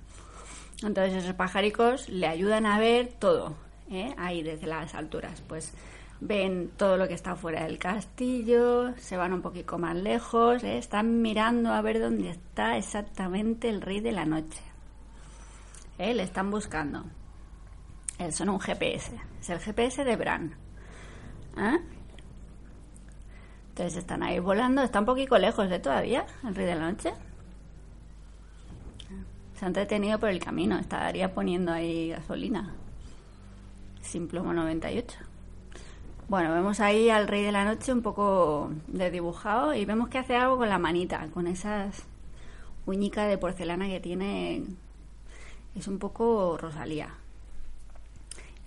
[0.83, 3.55] Entonces esos pajaricos le ayudan a ver todo,
[3.91, 4.15] ¿eh?
[4.19, 5.41] ahí desde las alturas.
[5.43, 5.73] Pues
[6.21, 10.79] ven todo lo que está fuera del castillo, se van un poquito más lejos, ¿eh?
[10.79, 14.61] están mirando a ver dónde está exactamente el rey de la noche.
[15.99, 16.15] ¿Eh?
[16.15, 17.05] Le están buscando.
[18.19, 20.55] Eh, son un GPS, es el GPS de Bran.
[21.57, 21.79] ¿Eh?
[23.71, 27.13] Entonces están ahí volando, está un poquito lejos de todavía, el rey de la noche.
[29.57, 32.73] Se ha entretenido por el camino, estaría poniendo ahí gasolina.
[34.01, 35.34] Simplomo 98.
[36.27, 40.35] Bueno, vemos ahí al rey de la noche un poco desdibujado y vemos que hace
[40.37, 42.05] algo con la manita, con esas
[42.87, 44.65] uñicas de porcelana que tiene.
[45.75, 47.11] Es un poco Rosalía.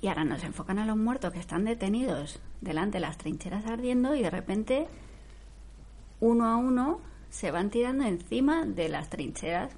[0.01, 4.13] Y ahora nos enfocan a los muertos que están detenidos delante de las trincheras ardiendo
[4.13, 4.87] y de repente,
[6.19, 9.71] uno a uno, se van tirando encima de las trincheras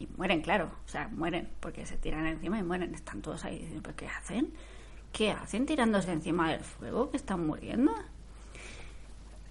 [0.00, 0.72] y mueren, claro.
[0.84, 2.92] O sea, mueren porque se tiran encima y mueren.
[2.92, 3.78] Están todos ahí.
[3.80, 4.52] ¿Pero qué hacen?
[5.16, 7.10] ¿Qué hacen tirándose encima del fuego?
[7.10, 7.90] ¿Que están muriendo?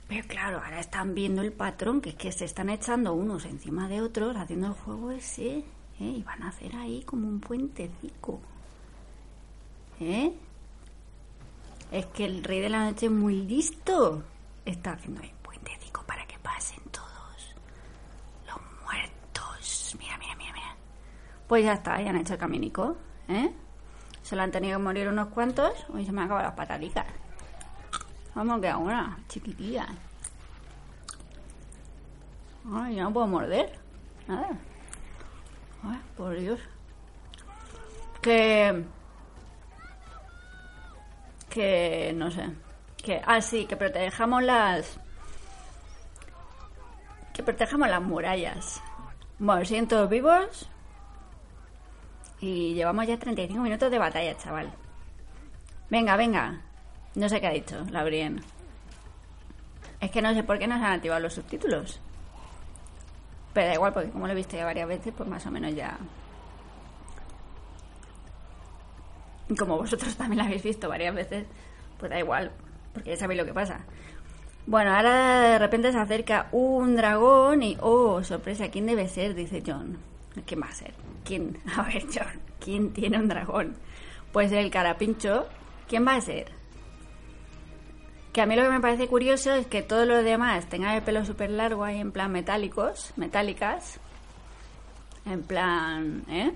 [0.07, 3.87] Pero claro, ahora están viendo el patrón, que es que se están echando unos encima
[3.87, 5.63] de otros, haciendo el juego ese, ¿eh?
[5.99, 8.39] y van a hacer ahí como un puentecico.
[9.99, 10.33] ¿Eh?
[11.91, 14.21] Es que el rey de la noche es muy listo.
[14.65, 17.55] Está haciendo ahí un puentecico para que pasen todos
[18.45, 19.95] los muertos.
[19.97, 20.75] Mira, mira, mira, mira.
[21.47, 22.95] Pues ya está, ya han hecho el caminico,
[23.29, 23.51] ¿eh?
[24.25, 25.85] Se lo han tenido que morir unos cuantos.
[25.93, 27.05] Hoy se me han acabado las pataticas.
[28.33, 29.87] Vamos, que una, chiquitilla.
[32.73, 33.77] Ay, no puedo morder.
[34.27, 34.49] Nada.
[35.83, 36.59] Ay, por Dios.
[38.19, 38.83] Que.
[41.47, 42.11] Que.
[42.15, 42.49] No sé.
[42.97, 43.21] Que.
[43.27, 44.99] Ah, sí, que protejamos las.
[47.31, 48.81] Que protejamos las murallas.
[49.37, 50.67] Bueno, siguen todos vivos.
[52.45, 54.71] Y llevamos ya 35 minutos de batalla, chaval.
[55.89, 56.61] Venga, venga.
[57.15, 58.39] No sé qué ha dicho, Laurien.
[59.99, 61.99] Es que no sé por qué no se han activado los subtítulos.
[63.51, 65.73] Pero da igual, porque como lo he visto ya varias veces, pues más o menos
[65.73, 65.97] ya.
[69.57, 71.47] Como vosotros también lo habéis visto varias veces,
[71.97, 72.51] pues da igual,
[72.93, 73.79] porque ya sabéis lo que pasa.
[74.67, 79.33] Bueno, ahora de repente se acerca un dragón y, oh, sorpresa, ¿quién debe ser?
[79.33, 79.97] Dice John.
[80.45, 80.93] ¿Quién va a ser?
[81.23, 81.59] ¿Quién?
[81.77, 83.75] A ver, John, ¿quién tiene un dragón?
[84.31, 85.47] Pues el carapincho.
[85.87, 86.51] ¿Quién va a ser?
[88.33, 91.03] Que a mí lo que me parece curioso es que todos los demás tengan el
[91.03, 93.99] pelo súper largo ahí en plan metálicos, metálicas,
[95.25, 96.51] en plan, ¿eh?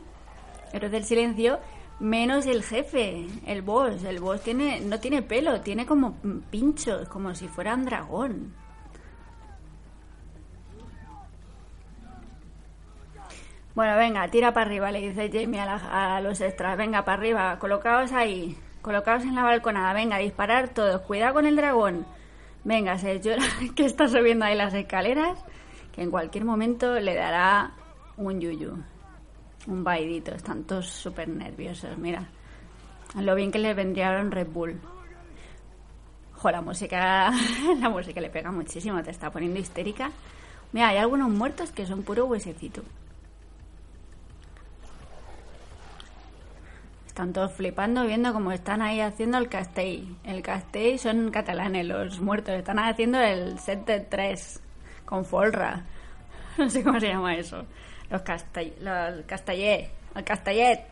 [0.74, 1.60] Héroes del silencio,
[2.00, 4.04] menos el jefe, el boss.
[4.04, 6.18] El boss tiene, no tiene pelo, tiene como
[6.50, 8.54] pinchos, como si fuera un dragón.
[13.76, 16.78] Bueno, venga, tira para arriba, le dice Jamie a, los extras.
[16.78, 18.58] Venga, para arriba, colocaos ahí.
[18.82, 19.94] Colocaos en la balconada.
[19.94, 21.02] Venga, disparar todos.
[21.02, 22.06] Cuidado con el dragón.
[22.64, 23.44] Venga, se llora
[23.76, 25.38] que está subiendo ahí las escaleras.
[25.94, 27.72] Que en cualquier momento le dará
[28.18, 28.78] un yuyu.
[29.68, 30.34] Un baidito.
[30.34, 31.98] Están todos súper nerviosos.
[31.98, 32.28] Mira.
[33.16, 34.80] Lo bien que le vendría un Red Bull.
[36.34, 37.32] Jo, la música.
[37.80, 39.02] la música le pega muchísimo.
[39.04, 40.12] Te está poniendo histérica.
[40.72, 42.82] Mira, hay algunos muertos que son puro huesecito.
[47.20, 50.16] Están todos flipando viendo cómo están ahí haciendo el castell.
[50.24, 52.56] El castell son catalanes, los muertos.
[52.56, 54.62] Están haciendo el set de tres
[55.04, 55.84] con folra.
[56.58, 57.66] No sé cómo se llama eso.
[58.10, 58.74] Los castell...
[58.80, 59.92] Los castellet.
[60.16, 60.86] El castellet.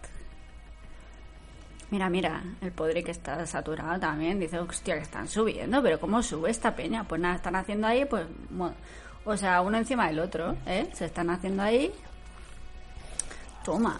[1.91, 4.37] Mira, mira, el podre que está saturado también.
[4.37, 7.05] Dice, hostia, que están subiendo, pero ¿cómo sube esta peña?
[7.05, 8.25] Pues nada, están haciendo ahí, pues,
[9.23, 10.89] o sea, uno encima del otro, ¿eh?
[10.91, 11.89] Se están haciendo ahí.
[13.63, 13.97] Toma.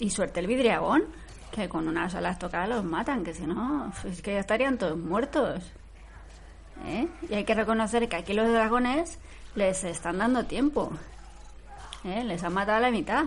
[0.00, 1.04] Y suerte el vidriagón,
[1.50, 4.98] que con una sola estocada los matan, que si no, es que ya estarían todos
[4.98, 5.62] muertos.
[6.84, 7.08] ¿Eh?
[7.28, 9.18] Y hay que reconocer que aquí los dragones
[9.54, 10.92] les están dando tiempo.
[12.04, 12.22] ¿Eh?
[12.24, 13.26] Les han matado a la mitad.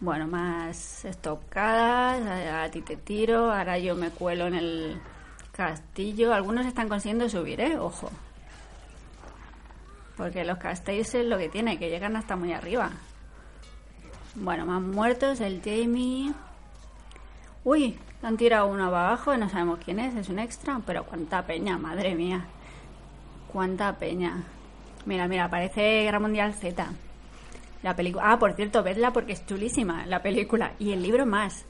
[0.00, 5.00] Bueno, más estocadas, a, ti te tiro, ahora yo me cuelo en el
[5.52, 6.34] castillo.
[6.34, 7.78] Algunos están consiguiendo subir, ¿eh?
[7.78, 8.10] Ojo.
[10.16, 12.90] Porque los castillos es lo que tiene, que llegan hasta muy arriba.
[14.34, 16.32] Bueno, más muertos, el Jamie.
[17.64, 21.76] Uy, han tirado uno abajo, no sabemos quién es, es un extra, pero cuánta peña,
[21.76, 22.46] madre mía.
[23.52, 24.42] Cuánta peña.
[25.04, 26.86] Mira, mira, parece Guerra Mundial Z.
[27.82, 28.32] La película.
[28.32, 30.72] Ah, por cierto, vedla porque es chulísima la película.
[30.78, 31.66] Y el libro más.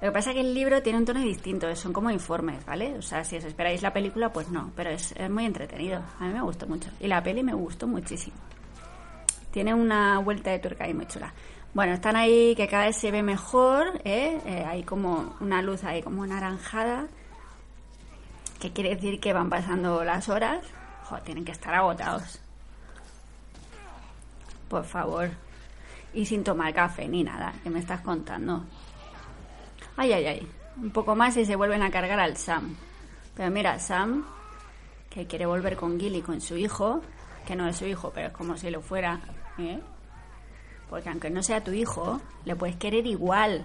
[0.00, 2.98] Lo que pasa es que el libro tiene un tono distinto, son como informes, ¿vale?
[2.98, 6.02] O sea, si os esperáis la película, pues no, pero es, muy entretenido.
[6.20, 6.90] A mí me gustó mucho.
[7.00, 8.36] Y la peli me gustó muchísimo.
[9.50, 11.32] Tiene una vuelta de tuerca ahí muy chula.
[11.74, 14.40] Bueno, están ahí que cada vez se ve mejor, ¿eh?
[14.46, 14.64] ¿eh?
[14.66, 17.08] hay como una luz ahí como naranjada,
[18.60, 20.64] que quiere decir que van pasando las horas.
[21.04, 22.40] Joder, tienen que estar agotados
[24.74, 25.30] por favor.
[26.12, 28.64] Y sin tomar café ni nada, que me estás contando.
[29.96, 30.48] Ay, ay, ay.
[30.76, 32.74] Un poco más y se vuelven a cargar al Sam.
[33.36, 34.24] Pero mira, Sam,
[35.08, 37.02] que quiere volver con Gilly, con su hijo,
[37.46, 39.20] que no es su hijo, pero es como si lo fuera,
[39.58, 39.80] ¿eh?
[40.88, 43.64] Porque aunque no sea tu hijo, le puedes querer igual.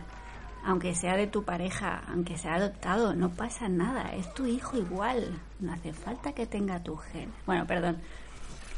[0.65, 4.13] Aunque sea de tu pareja, aunque sea adoptado, no pasa nada.
[4.13, 5.39] Es tu hijo igual.
[5.59, 7.31] No hace falta que tenga tu gen.
[7.45, 7.97] Bueno, perdón.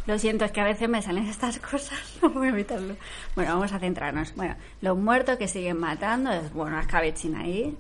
[0.08, 2.96] Lo siento, es que a veces me salen estas cosas, no puedo evitarlo.
[3.36, 4.34] Bueno, vamos a centrarnos.
[4.36, 7.78] Bueno, los muertos que siguen matando, es bueno, escabechina ahí.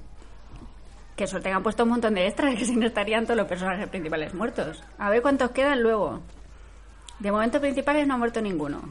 [1.16, 3.47] Que suerte que han puesto un montón de extras, que si no estarían todos los
[3.47, 4.84] personajes principales muertos.
[4.97, 6.22] A ver cuántos quedan luego.
[7.20, 8.82] De momento principales no ha muerto ninguno.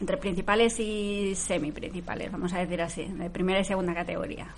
[0.00, 4.48] Entre principales y semi-principales, vamos a decir así, de primera y segunda categoría.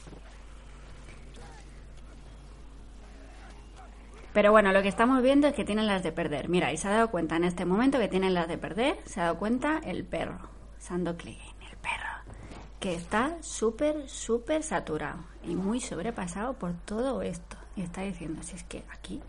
[4.33, 6.49] Pero bueno, lo que estamos viendo es que tienen las de perder.
[6.49, 8.99] Mira, y se ha dado cuenta en este momento que tienen las de perder.
[9.05, 10.39] Se ha dado cuenta el perro,
[10.79, 12.35] Sando Clegane, el perro,
[12.81, 17.57] que está súper, súper saturado y muy sobrepasado por todo esto.
[17.77, 19.21] Y está diciendo, si es que aquí,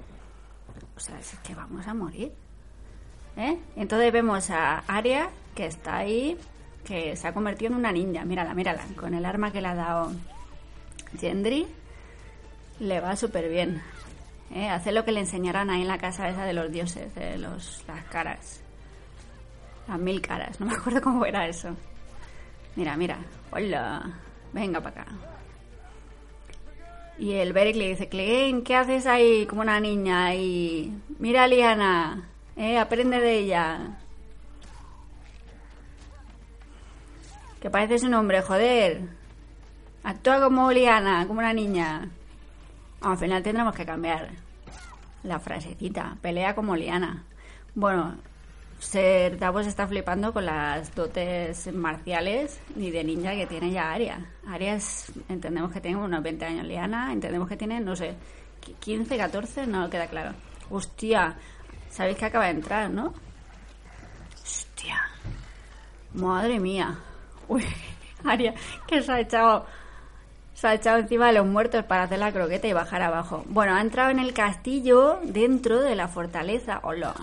[0.96, 2.32] o sea, si es que vamos a morir.
[3.38, 3.58] ¿Eh?
[3.76, 6.38] Entonces vemos a Aria, que está ahí,
[6.86, 8.26] que se ha convertido en una ninja.
[8.26, 10.12] Mírala, mírala, con el arma que le ha dado
[11.20, 11.68] Gendry,
[12.80, 13.82] le va súper bien.
[14.54, 14.70] ¿eh?
[14.70, 17.84] Hacer lo que le enseñarán ahí en la casa esa de los dioses, de los,
[17.88, 18.62] las caras.
[19.88, 21.76] Las mil caras, no me acuerdo cómo era eso.
[22.76, 23.18] Mira, mira,
[23.52, 24.12] hola,
[24.52, 25.12] venga para acá.
[27.20, 30.34] Y el Beric le dice, Clegane, ¿qué haces ahí como una niña?
[30.34, 32.78] Y mira Liana, ¿eh?
[32.78, 33.98] aprende de ella.
[37.62, 39.02] Que pareces un hombre, joder.
[40.04, 42.10] Actúa como Liana, como una niña.
[43.02, 44.30] Al final tendremos que cambiar
[45.24, 46.18] la frasecita.
[46.22, 47.24] Pelea como liana.
[47.76, 48.16] Bueno,
[48.80, 54.26] Ser Davos está flipando con las dotes marciales y de ninja que tiene ya Aria.
[54.46, 54.78] Aria
[55.30, 56.66] entendemos que tiene unos 20 años.
[56.68, 58.14] Liana, entendemos que tiene, no sé,
[58.80, 60.34] 15, 14, no queda claro.
[60.70, 61.36] Hostia,
[61.94, 63.14] sabéis que acaba de entrar, ¿no?
[64.44, 65.00] Hostia,
[66.14, 66.98] madre mía.
[67.48, 67.64] Uy,
[68.26, 68.54] Aria,
[68.88, 69.66] que se ha echado
[70.54, 73.44] se ha echado encima de los muertos para hacer la croqueta y bajar abajo.
[73.48, 76.80] Bueno, ha entrado en el castillo dentro de la fortaleza.
[76.84, 77.14] Hola.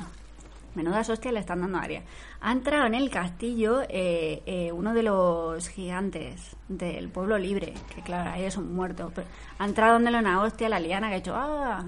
[0.75, 2.03] Menudas hostias le están dando a Aria.
[2.41, 8.03] Ha entrado en el castillo eh, eh, uno de los gigantes del pueblo libre, que
[8.03, 9.13] claro, ahí es un muerto.
[9.59, 11.85] ha entrado donde una hostia la liana que ha hecho ¡ah!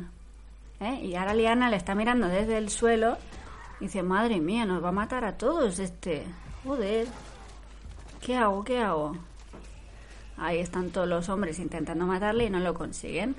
[0.83, 0.99] ¿Eh?
[1.03, 3.17] Y ahora Liana le está mirando desde el suelo
[3.79, 6.25] y dice, madre mía, nos va a matar a todos este.
[6.65, 7.07] Joder.
[8.21, 8.65] ¿Qué hago?
[8.65, 9.17] ¿Qué hago?
[10.37, 13.37] Ahí están todos los hombres intentando matarle y no lo consiguen.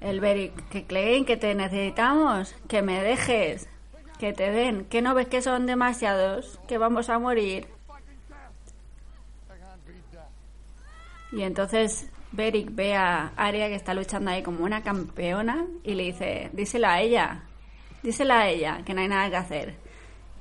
[0.00, 3.68] El Beric, que que te necesitamos, que me dejes,
[4.18, 7.68] que te den, que no ves que son demasiados, que vamos a morir.
[11.32, 16.04] Y entonces Beric ve a Arya que está luchando ahí como una campeona y le
[16.04, 17.42] dice, díselo a ella,
[18.02, 19.74] díselo a ella, que no hay nada que hacer.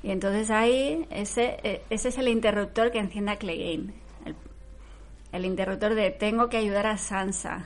[0.02, 4.04] Y entonces ahí ese, e, ese es el interruptor que enciende a Clegane
[5.34, 7.66] el interruptor de tengo que ayudar a Sansa.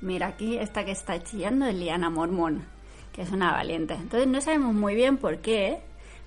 [0.00, 2.64] Mira, aquí esta que está chillando es Liana Mormón,
[3.12, 3.94] que es una valiente.
[3.94, 5.80] Entonces no sabemos muy bien por qué,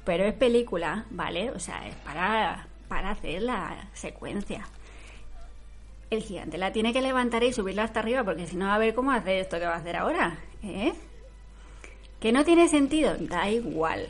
[0.06, 1.50] pero es película, ¿vale?
[1.50, 4.66] O sea, es para, para hacer la secuencia.
[6.10, 8.94] El gigante la tiene que levantar y subirla hasta arriba, porque si no, a ver
[8.94, 10.94] cómo hace esto que va a hacer ahora, ¿eh?
[12.20, 14.08] Que no tiene sentido, da igual.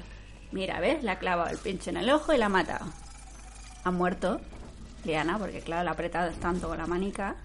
[0.51, 1.03] Mira, ¿ves?
[1.03, 2.85] Le ha clavado el pincho en el ojo y la ha matado.
[3.83, 4.41] Ha muerto
[5.05, 7.35] Liana, porque claro, la ha apretado tanto con la manica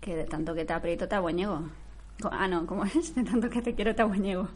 [0.00, 1.68] que de tanto que te aprieto te abuñego.
[2.30, 3.14] Ah, no, ¿cómo es?
[3.14, 4.48] De tanto que te quiero te.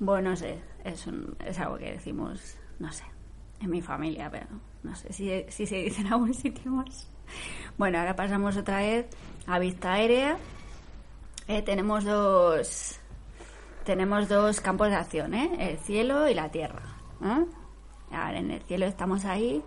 [0.00, 3.04] Bueno, no sé, es, un, es algo que decimos, no sé,
[3.60, 4.46] en mi familia, pero
[4.82, 7.08] no sé si, si se dice en algún sitio más.
[7.76, 9.06] Bueno, ahora pasamos otra vez
[9.46, 10.36] a vista aérea.
[11.46, 12.98] Eh, tenemos dos
[13.88, 15.70] tenemos dos campos de acción, ¿eh?
[15.70, 16.82] el cielo y la tierra.
[17.22, 17.46] ¿eh?
[18.10, 19.62] Ahora en el cielo estamos ahí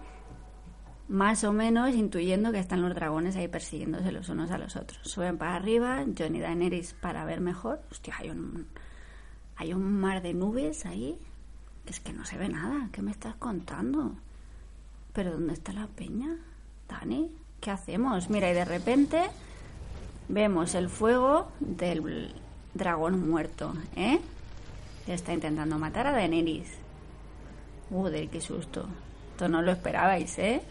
[1.07, 4.99] más o menos intuyendo que están los dragones ahí persiguiéndose los unos a los otros.
[5.01, 7.81] Suben para arriba, Johnny Daenerys para ver mejor.
[7.89, 8.67] Hostia, hay un,
[9.55, 11.19] hay un mar de nubes ahí.
[11.87, 12.89] Es que no se ve nada.
[12.91, 14.15] ¿Qué me estás contando?
[15.13, 16.37] ¿Pero dónde está la peña?
[16.87, 17.31] Dani,
[17.61, 18.29] ¿qué hacemos?
[18.29, 19.29] Mira, y de repente
[20.27, 22.33] vemos el fuego del
[22.73, 24.19] dragón muerto, ¿eh?
[25.07, 26.69] está intentando matar a Daenerys.
[27.89, 28.85] Uy, qué susto.
[29.31, 30.61] Esto no lo esperabais, ¿eh?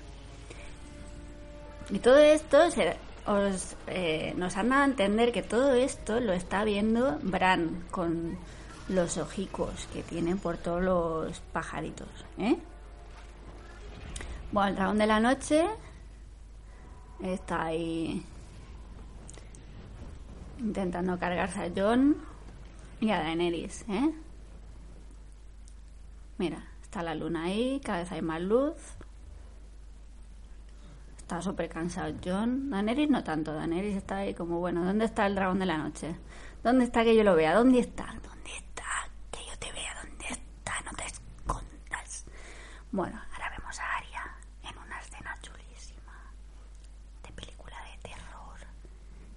[1.90, 2.58] Y todo esto
[3.26, 8.38] os, eh, nos han dado a entender que todo esto lo está viendo Bran con
[8.88, 12.08] los ojicos que tiene por todos los pajaritos.
[12.38, 12.56] ¿eh?
[14.52, 15.66] Bueno, el dragón de la noche
[17.22, 18.24] está ahí
[20.58, 22.16] intentando cargarse a John
[23.00, 23.84] y a Daenerys.
[23.88, 24.12] ¿eh?
[26.38, 28.76] Mira, está la luna ahí, cada vez hay más luz.
[31.18, 32.70] Está súper cansado John.
[32.70, 33.54] Daenerys no tanto.
[33.54, 36.16] Daenerys está ahí como, bueno, ¿dónde está el dragón de la noche?
[36.62, 37.54] ¿Dónde está que yo lo vea?
[37.54, 38.06] ¿Dónde está?
[38.22, 38.84] ¿Dónde está?
[39.30, 39.94] Que yo te vea.
[40.02, 40.80] ¿Dónde está?
[40.84, 42.24] No te escondas.
[42.92, 44.24] Bueno, ahora vemos a Arya
[44.64, 46.32] en una escena chulísima
[47.22, 48.58] de película de terror.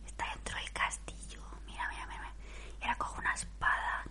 [0.05, 1.41] Está dentro del castillo.
[1.67, 2.33] Mira, mira, mira.
[2.81, 4.03] Y ahora coge una espada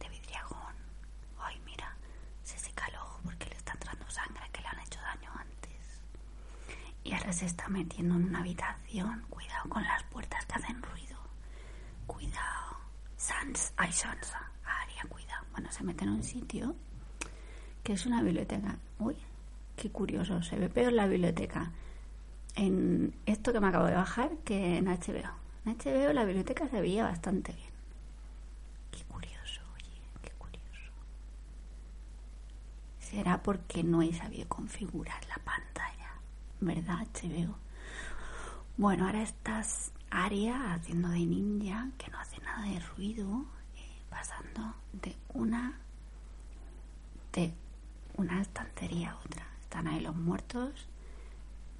[0.00, 0.74] de vidriagón.
[1.38, 1.94] Ay, mira.
[2.42, 6.00] Se seca el ojo porque le está entrando sangre que le han hecho daño antes.
[7.32, 9.24] Se está metiendo en una habitación.
[9.30, 11.18] Cuidado con las puertas que hacen ruido.
[12.06, 12.76] Cuidado.
[13.16, 14.50] Sans, ay, Sansa.
[14.64, 15.46] Aria, cuidado.
[15.52, 16.76] Bueno, se mete en un sitio
[17.82, 18.76] que es una biblioteca.
[18.98, 19.16] Uy,
[19.76, 20.42] qué curioso.
[20.42, 21.72] Se ve peor la biblioteca
[22.54, 25.32] en esto que me acabo de bajar que en HBO.
[25.64, 27.70] En HBO la biblioteca se veía bastante bien.
[28.90, 30.92] Qué curioso, oye, qué curioso.
[33.00, 35.71] Será porque no he sabido configurar la pantalla.
[36.62, 37.06] ¿Verdad?
[37.24, 37.56] veo.
[38.76, 43.44] Bueno, ahora estás Aria haciendo de ninja, que no hace nada de ruido,
[43.76, 45.78] eh, pasando de una
[47.32, 47.52] de
[48.16, 49.46] una estantería a otra.
[49.62, 50.88] Están ahí los muertos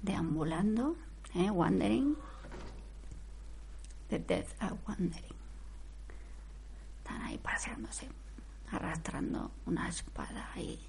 [0.01, 0.97] deambulando,
[1.35, 2.17] eh, wandering.
[4.09, 5.35] The death are wandering.
[6.97, 8.09] Están ahí paseándose,
[8.71, 10.79] arrastrando una espada ahí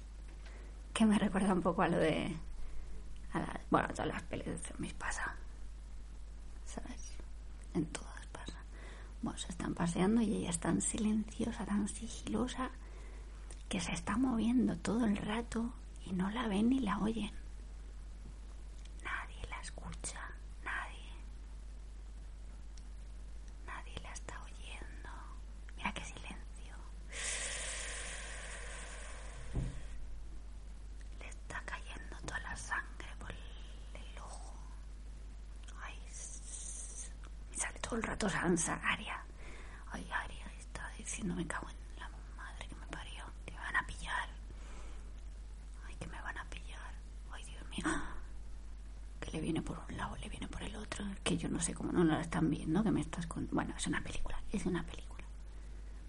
[0.93, 2.35] que me recuerda un poco a lo de
[3.69, 5.35] bueno, todas las pelis de zombies pasa.
[6.65, 7.13] ¿Sabes?
[7.73, 8.57] En todas pasa.
[9.21, 12.71] Bueno, se están paseando y ella es tan silenciosa, tan sigilosa,
[13.69, 15.73] que se está moviendo todo el rato
[16.05, 17.31] y no la ven ni la oyen.
[19.03, 20.35] Nadie la escucha.
[37.95, 39.21] el rato Sansa, Aria.
[39.91, 43.75] Ay, Aria está diciendo, me cago en la madre que me parió, que me van
[43.75, 44.29] a pillar.
[45.85, 46.93] Ay, que me van a pillar.
[47.33, 48.01] Ay, Dios mío.
[49.19, 51.05] Que le viene por un lado, le viene por el otro.
[51.25, 53.49] Que yo no sé cómo no lo están viendo, que me estás con...
[53.51, 55.25] Bueno, es una película, es una película.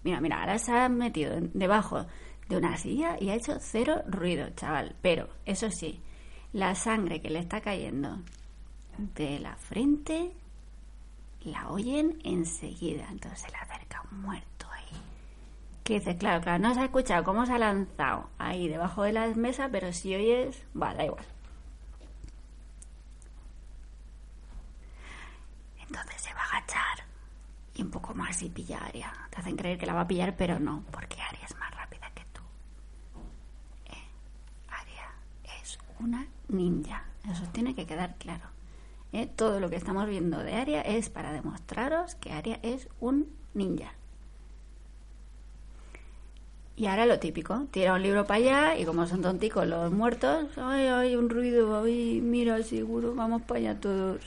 [0.03, 2.05] Mira, mira, ahora se ha metido debajo
[2.47, 4.95] de una silla y ha hecho cero ruido, chaval.
[5.01, 5.99] Pero, eso sí,
[6.53, 8.19] la sangre que le está cayendo
[8.97, 10.31] de la frente
[11.41, 13.07] la oyen enseguida.
[13.09, 14.85] Entonces se le acerca un muerto ahí.
[15.83, 19.13] Que dice, claro, claro, no se ha escuchado cómo se ha lanzado ahí debajo de
[19.13, 21.25] la mesa, pero si oyes, va, da igual.
[25.81, 27.05] Entonces se va a agachar
[27.75, 29.13] y un poco más y pilla a Aria.
[29.29, 32.09] Te hacen creer que la va a pillar, pero no, porque Aria es más rápida
[32.13, 32.41] que tú.
[33.85, 34.07] Eh,
[34.67, 35.09] Aria
[35.61, 38.56] es una ninja, Eso tiene que quedar claro.
[39.17, 39.29] ¿Eh?
[39.35, 43.93] Todo lo que estamos viendo de Aria es para demostraros que Aria es un ninja.
[46.75, 50.45] Y ahora lo típico, tira un libro para allá y como son tonticos los muertos,
[50.57, 54.21] ay, hay un ruido, ay, mira, seguro, vamos para allá todos.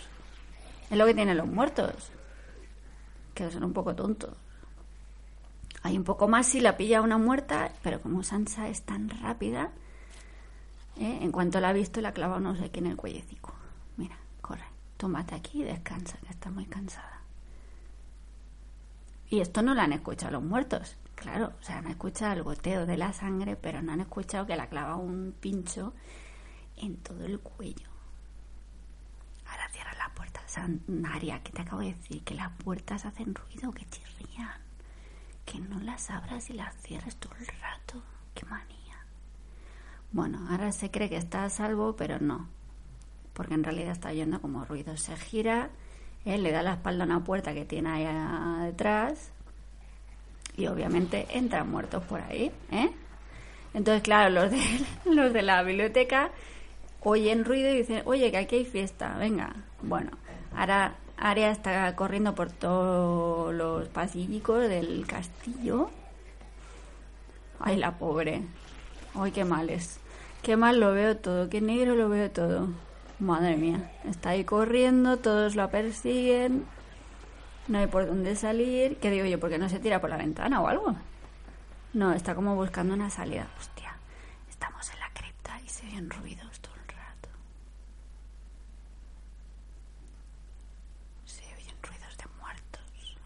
[0.91, 2.11] Es lo que tienen los muertos,
[3.35, 4.35] que son un poco tontos.
[5.83, 9.71] Hay un poco más si la pilla una muerta, pero como Sansa es tan rápida,
[10.99, 11.19] ¿eh?
[11.23, 13.55] en cuanto la ha visto, la ha clavado no sé qué en el cuellecico.
[13.97, 14.19] Mira,
[15.01, 17.23] tómate aquí y descansa, que está muy cansada.
[19.31, 20.99] Y esto no lo han escuchado los muertos.
[21.15, 24.55] Claro, o sea, han escuchado el goteo de la sangre, pero no han escuchado que
[24.57, 25.95] le ha clavado un pincho
[26.77, 27.89] en todo el cuello.
[29.47, 30.43] Ahora cierra la puerta.
[30.87, 32.23] Naria, ¿qué te acabo de decir?
[32.25, 34.61] Que las puertas hacen ruido, que chirrían.
[35.47, 38.03] Que no las abras y las cierres todo el rato.
[38.35, 39.07] ¡Qué manía!
[40.13, 42.49] Bueno, ahora se cree que está a salvo, pero no.
[43.41, 44.95] Porque en realidad está oyendo como ruido.
[44.99, 45.71] Se gira
[46.27, 49.33] él le da la espalda a una puerta que tiene ahí detrás
[50.55, 52.53] y obviamente entran muertos por ahí.
[52.71, 52.91] ¿eh?
[53.73, 54.61] Entonces, claro, los de,
[55.07, 56.31] los de la biblioteca
[57.03, 59.55] oyen ruido y dicen, oye, que aquí hay fiesta, venga.
[59.81, 60.11] Bueno,
[60.55, 65.89] ahora Aria está corriendo por todos los pasillicos del castillo.
[67.59, 68.43] Ay, la pobre.
[69.15, 69.99] Ay, qué mal es.
[70.43, 72.69] Qué mal lo veo todo, qué negro lo veo todo.
[73.21, 76.65] Madre mía, está ahí corriendo, todos la persiguen,
[77.69, 78.97] no hay por dónde salir.
[78.97, 79.39] ¿Qué digo yo?
[79.39, 80.97] ¿Por qué no se tira por la ventana o algo?
[81.93, 83.47] No, está como buscando una salida.
[83.59, 83.95] Hostia,
[84.49, 87.29] estamos en la cripta y se oyen ruidos todo el rato.
[91.27, 93.17] Se oyen ruidos de muertos.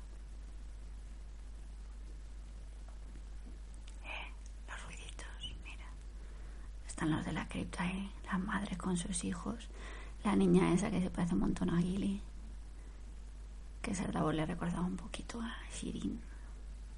[4.04, 4.32] Eh,
[4.68, 5.86] los ruiditos, mira.
[6.86, 9.68] Están los de la cripta ahí, la madre con sus hijos
[10.24, 12.20] la niña esa que se parece un montón a Gilly,
[13.82, 16.18] que esa le recordaba un poquito a Shirin,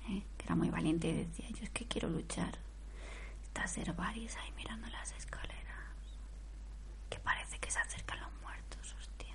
[0.08, 0.22] ¿eh?
[0.38, 2.56] que era muy valiente y decía, yo es que quiero luchar.
[3.42, 5.56] Está Servaris ahí mirando las escaleras,
[7.10, 9.34] que parece que se acercan los muertos, hostia.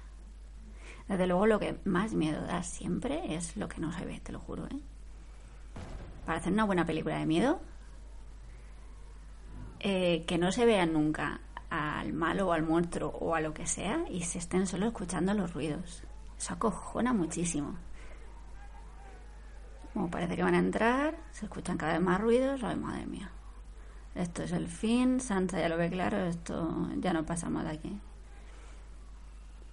[1.10, 4.32] Desde luego lo que más miedo da siempre es lo que no se ve, te
[4.32, 4.80] lo juro, ¿eh?
[6.26, 7.60] Para hacer una buena película de miedo,
[9.82, 11.42] eh, que no se vean nunca
[11.72, 15.34] al malo o al monstruo o a lo que sea y se estén solo escuchando
[15.34, 16.04] los ruidos.
[16.38, 17.78] Eso acojona muchísimo.
[19.94, 23.32] Como parece que van a entrar, se escuchan cada vez más ruidos, ay madre mía.
[24.16, 28.00] Esto es el fin, Santa ya lo ve claro, esto ya no pasamos de aquí.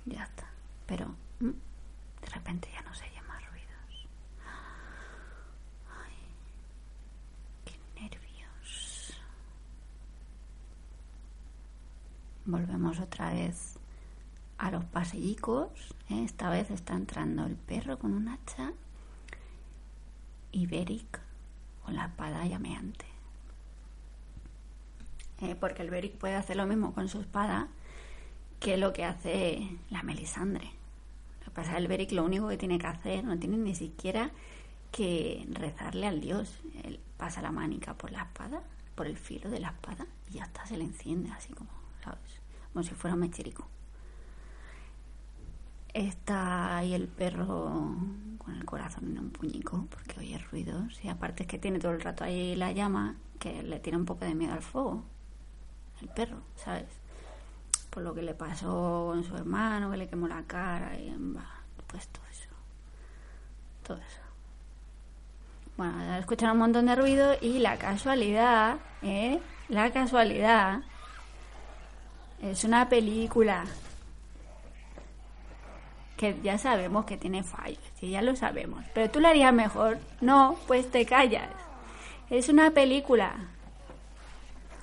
[0.06, 0.44] Ya está.
[0.86, 1.08] Pero
[1.40, 3.04] mm, de repente ya no se
[12.48, 13.74] Volvemos otra vez
[14.56, 15.68] a los pasillicos.
[16.08, 16.24] ¿eh?
[16.24, 18.72] Esta vez está entrando el perro con un hacha
[20.50, 21.20] y Beric
[21.84, 23.04] con la espada llameante.
[25.42, 25.56] ¿Eh?
[25.60, 27.68] porque el Beric puede hacer lo mismo con su espada
[28.60, 30.72] que lo que hace la Melisandre.
[31.40, 33.58] Lo que pasa es que el Beric lo único que tiene que hacer, no tiene
[33.58, 34.30] ni siquiera
[34.90, 36.58] que rezarle al dios.
[36.82, 38.62] Él pasa la manica por la espada,
[38.94, 41.77] por el filo de la espada y ya está, se le enciende así como
[42.72, 43.66] como si fuera mecherico.
[45.94, 47.96] Está ahí el perro
[48.38, 51.92] con el corazón en un puñico porque oye ruidos y aparte es que tiene todo
[51.92, 55.02] el rato ahí la llama que le tiene un poco de miedo al fuego.
[56.00, 56.86] El perro, ¿sabes?
[57.90, 61.12] Por lo que le pasó con su hermano, que le quemó la cara y
[61.86, 62.50] pues todo eso.
[63.82, 64.20] Todo eso.
[65.76, 69.40] Bueno, escuchan un montón de ruido y la casualidad, ¿eh?
[69.68, 70.82] La casualidad
[72.42, 73.64] es una película
[76.16, 78.84] que ya sabemos que tiene fallos, y ya lo sabemos.
[78.92, 79.98] Pero tú la harías mejor.
[80.20, 81.48] No, pues te callas.
[82.28, 83.34] Es una película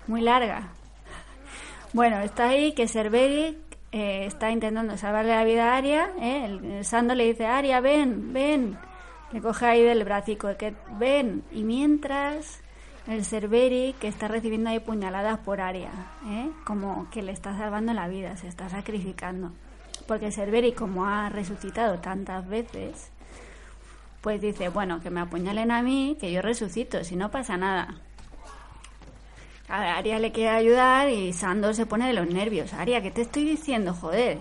[0.08, 0.70] muy larga.
[1.93, 3.58] Bueno, está ahí que Cerveri
[3.91, 6.12] eh, está intentando salvarle la vida a Aria.
[6.20, 6.45] Eh.
[6.45, 8.78] El, Sando le dice, Aria, ven, ven.
[9.32, 11.43] Le coge ahí del bracico, que ven.
[11.51, 12.62] Y mientras
[13.08, 15.91] el Cerberi que está recibiendo ahí puñaladas por área,
[16.28, 16.49] ¿eh?
[16.64, 19.51] como que le está salvando la vida, se está sacrificando.
[20.08, 23.12] Porque Cerberi, como ha resucitado tantas veces,
[24.22, 27.95] pues dice, bueno, que me apuñalen a mí, que yo resucito, si no pasa nada.
[29.68, 32.74] A Aria le quiere ayudar y Sando se pone de los nervios.
[32.74, 33.93] Aria, ¿qué te estoy diciendo?
[33.93, 34.39] Joder,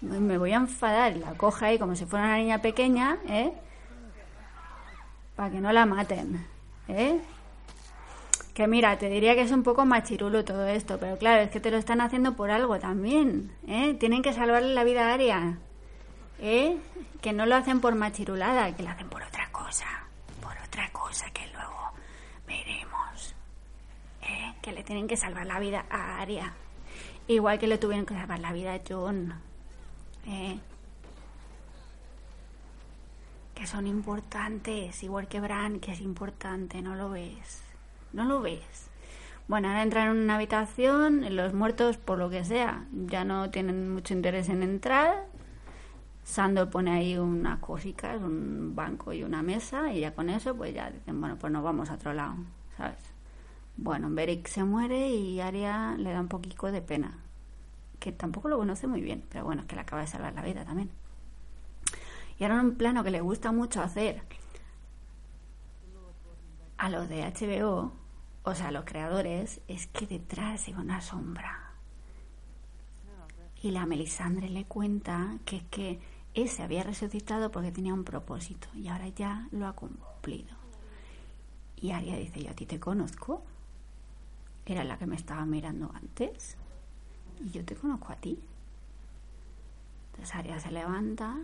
[0.00, 1.16] me voy a enfadar.
[1.16, 3.52] La coja ahí como si fuera una niña pequeña, ¿eh?
[5.36, 6.44] Para que no la maten,
[6.88, 7.20] ¿eh?
[8.54, 11.58] Que mira, te diría que es un poco machirulo todo esto, pero claro, es que
[11.58, 13.94] te lo están haciendo por algo también, ¿eh?
[13.94, 15.58] Tienen que salvarle la vida a Aria,
[16.38, 16.76] ¿eh?
[17.20, 19.86] Que no lo hacen por machirulada, que lo hacen por otra cosa,
[20.40, 21.94] por otra cosa que luego
[22.46, 23.34] veremos,
[24.22, 24.54] ¿eh?
[24.62, 26.52] Que le tienen que salvar la vida a Aria,
[27.26, 29.34] igual que le tuvieron que salvar la vida a John,
[30.28, 30.60] ¿eh?
[33.52, 37.73] Que son importantes, igual que Bran, que es importante, ¿no lo ves?
[38.14, 38.90] No lo ves.
[39.46, 43.92] Bueno, ahora entran en una habitación, los muertos, por lo que sea, ya no tienen
[43.92, 45.26] mucho interés en entrar.
[46.22, 50.72] Sando pone ahí unas cositas, un banco y una mesa, y ya con eso, pues
[50.72, 52.36] ya dicen, bueno, pues nos vamos a otro lado,
[52.78, 52.96] ¿sabes?
[53.76, 57.18] Bueno, Beric se muere y Aria le da un poquito de pena,
[57.98, 60.42] que tampoco lo conoce muy bien, pero bueno, es que le acaba de salvar la
[60.42, 60.88] vida también.
[62.38, 64.22] Y ahora un plano que le gusta mucho hacer
[66.78, 68.03] a los de HBO
[68.44, 71.72] o sea, los creadores, es que detrás hay una sombra.
[73.62, 76.00] Y la Melisandre le cuenta que es que
[76.34, 80.54] ese había resucitado porque tenía un propósito y ahora ya lo ha cumplido.
[81.76, 83.42] Y Aria dice, yo a ti te conozco.
[84.66, 86.56] Era la que me estaba mirando antes.
[87.40, 88.38] Y yo te conozco a ti.
[90.10, 91.38] Entonces Aria se levanta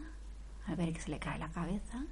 [0.66, 2.04] al ver que se le cae la cabeza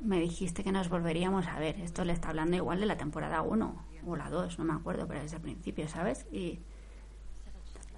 [0.00, 1.80] me dijiste que nos volveríamos a ver.
[1.80, 5.06] Esto le está hablando igual de la temporada 1 o la 2, no me acuerdo,
[5.06, 6.26] pero desde el principio, ¿sabes?
[6.30, 6.60] Y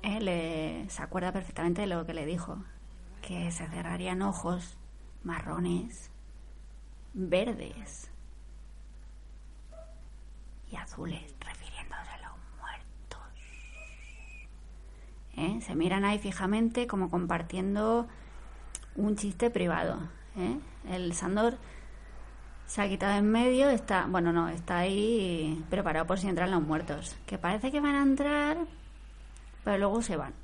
[0.02, 2.58] él se acuerda perfectamente de lo que le dijo,
[3.20, 4.78] que se cerrarían ojos
[5.22, 6.10] marrones,
[7.12, 8.10] verdes
[10.70, 13.20] y azules, refiriéndose a los muertos.
[15.36, 15.60] ¿Eh?
[15.62, 18.06] Se miran ahí fijamente como compartiendo
[18.96, 19.98] un chiste privado.
[20.36, 20.58] ¿eh?
[20.88, 21.58] El Sandor
[22.68, 26.62] se ha quitado en medio, está, bueno, no, está ahí preparado por si entran los
[26.62, 27.16] muertos.
[27.26, 28.58] Que parece que van a entrar,
[29.64, 30.34] pero luego se van.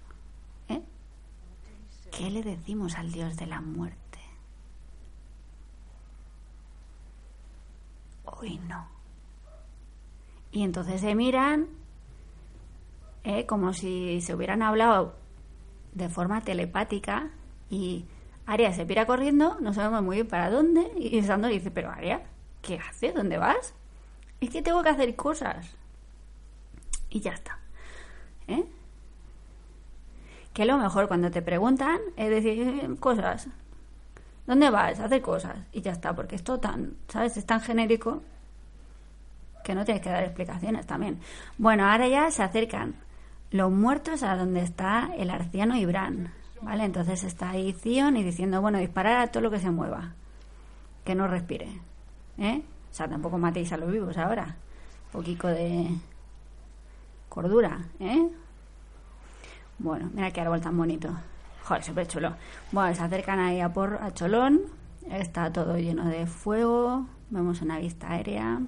[0.70, 0.82] ¿Eh?
[2.10, 4.00] ¿Qué le decimos al dios de la muerte?
[8.24, 8.88] Hoy no.
[10.50, 11.68] Y entonces se miran
[13.22, 13.44] ¿eh?
[13.44, 15.14] como si se hubieran hablado
[15.92, 17.28] de forma telepática
[17.68, 18.06] y
[18.46, 22.22] Aria se pira corriendo, no sabemos muy bien para dónde, y Sandor dice, pero Aria,
[22.60, 23.14] ¿qué haces?
[23.14, 23.74] ¿Dónde vas?
[24.40, 25.74] Es que tengo que hacer cosas.
[27.08, 27.58] Y ya está.
[28.48, 28.64] ¿Eh?
[30.52, 33.48] Que lo mejor cuando te preguntan es decir cosas.
[34.46, 35.00] ¿Dónde vas?
[35.00, 35.56] Hacer cosas.
[35.72, 37.36] Y ya está, porque esto tan, ¿sabes?
[37.36, 38.22] Es tan genérico
[39.64, 41.18] que no tienes que dar explicaciones también.
[41.56, 42.94] Bueno, ahora ya se acercan
[43.50, 46.32] los muertos a donde está el arciano Ibran.
[46.64, 46.84] ¿Vale?
[46.84, 50.14] Entonces está ahí Zion y diciendo, bueno, disparar a todo lo que se mueva,
[51.04, 51.80] que no respire,
[52.38, 52.62] ¿eh?
[52.90, 54.56] O sea, tampoco matéis a los vivos ahora.
[55.06, 55.88] Un poquito de
[57.28, 58.28] cordura, ¿eh?
[59.78, 61.10] Bueno, mira qué árbol tan bonito.
[61.64, 62.34] Joder, súper chulo.
[62.72, 64.60] Bueno, se acercan ahí a por a Cholón.
[65.10, 67.06] Está todo lleno de fuego.
[67.30, 68.60] Vemos una vista aérea.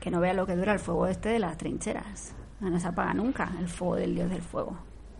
[0.00, 2.34] Que no vea lo que dura el fuego este de las trincheras.
[2.60, 4.76] No se apaga nunca el fuego del dios del fuego,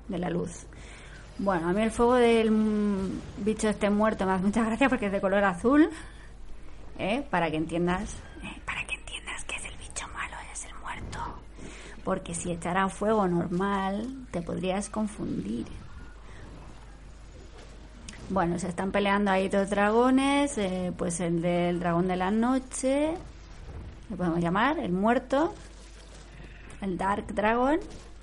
[0.08, 0.66] de la luz.
[1.38, 5.12] Bueno, a mí el fuego del bicho este muerto me hace muchas gracias porque es
[5.12, 5.90] de color azul.
[6.98, 7.24] ¿eh?
[7.30, 8.60] Para que entiendas, ¿eh?
[8.64, 11.18] para que entiendas que es el bicho malo, es el muerto.
[12.04, 15.66] Porque si echara fuego normal, te podrías confundir.
[18.28, 23.14] Bueno, se están peleando ahí dos dragones, eh, pues el del dragón de la noche,
[24.08, 25.52] le podemos llamar, el muerto,
[26.80, 27.78] el Dark Dragon,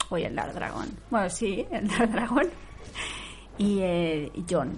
[0.09, 0.87] o el Dark Dragon.
[1.09, 2.47] Bueno, sí, el Dark Dragon
[3.57, 4.73] y eh, John.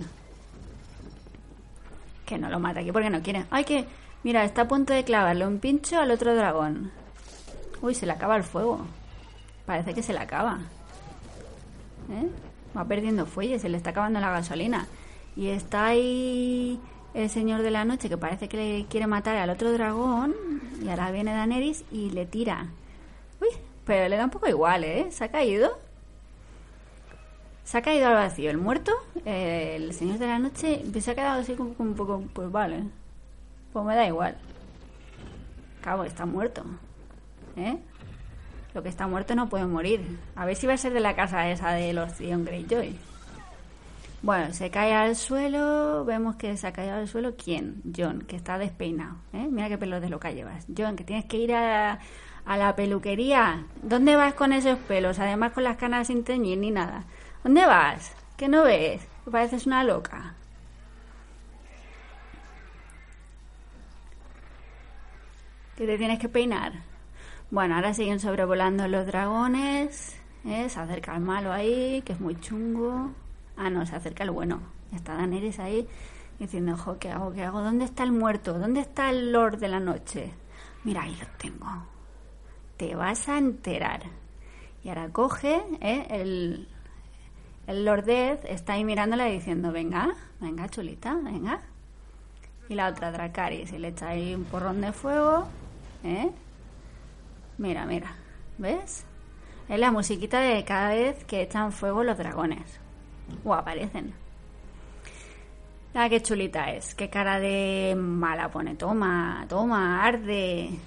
[2.25, 3.45] Que no lo mata aquí porque no quiere.
[3.49, 3.85] Ay, que.
[4.23, 6.91] Mira, está a punto de clavarle un pincho al otro dragón.
[7.81, 8.81] Uy, se le acaba el fuego.
[9.65, 10.59] Parece que se le acaba.
[12.11, 12.29] ¿Eh?
[12.77, 14.87] Va perdiendo fuelle, se le está acabando la gasolina.
[15.35, 16.79] Y está ahí
[17.15, 20.35] el señor de la noche que parece que le quiere matar al otro dragón.
[20.83, 22.67] Y ahora viene Daenerys y le tira.
[23.41, 23.49] Uy,
[23.85, 25.07] pero le da un poco igual, ¿eh?
[25.11, 25.79] Se ha caído.
[27.63, 28.91] Se ha caído al vacío el muerto,
[29.23, 32.83] el señor de la noche, se ha quedado así como, un poco, pues vale,
[33.71, 34.35] pues me da igual.
[35.81, 36.63] Cabo, está muerto.
[37.55, 37.77] ¿Eh?
[38.73, 40.19] Lo que está muerto no puede morir.
[40.35, 42.97] A ver si va a ser de la casa esa de los Theon Greyjoy.
[44.21, 46.05] Bueno, se cae al suelo.
[46.05, 47.35] Vemos que se ha caído al suelo.
[47.35, 47.81] ¿Quién?
[47.95, 49.15] John, que está despeinado.
[49.33, 49.47] ¿eh?
[49.49, 50.65] Mira qué pelo de loca llevas.
[50.75, 51.99] John, que tienes que ir a,
[52.45, 53.65] a la peluquería.
[53.81, 55.19] ¿Dónde vas con esos pelos?
[55.19, 57.05] Además con las canas sin teñir ni nada.
[57.43, 58.13] ¿Dónde vas?
[58.37, 59.07] ¿Qué no ves?
[59.23, 60.35] Que pareces una loca.
[65.81, 66.73] que te tienes que peinar.
[67.49, 70.15] Bueno, ahora siguen sobrevolando los dragones.
[70.45, 70.69] ¿eh?
[70.69, 73.09] Se acerca el malo ahí, que es muy chungo.
[73.57, 74.61] Ah, no, se acerca el bueno.
[74.93, 75.87] Está Daenerys ahí
[76.37, 77.33] diciendo, ojo, ¿qué hago?
[77.33, 77.61] ¿Qué hago?
[77.61, 78.59] ¿Dónde está el muerto?
[78.59, 80.31] ¿Dónde está el Lord de la Noche?
[80.83, 81.65] Mira, ahí lo tengo.
[82.81, 84.01] Te vas a enterar.
[84.83, 86.07] Y ahora coge, ¿eh?
[86.09, 86.67] el,
[87.67, 91.61] el Lordez está ahí mirándola diciendo, venga, venga, chulita, venga.
[92.69, 95.45] Y la otra, Dracaris, y le echa ahí un porrón de fuego,
[96.03, 96.31] ¿eh?
[97.59, 98.15] Mira, mira,
[98.57, 99.05] ¿ves?
[99.69, 102.79] Es la musiquita de cada vez que echan fuego los dragones.
[103.45, 104.11] O aparecen.
[105.93, 106.95] Ah, qué chulita es.
[106.95, 108.73] Qué cara de mala pone.
[108.73, 110.79] Toma, toma, arde.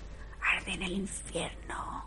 [0.45, 2.05] Arde en el infierno.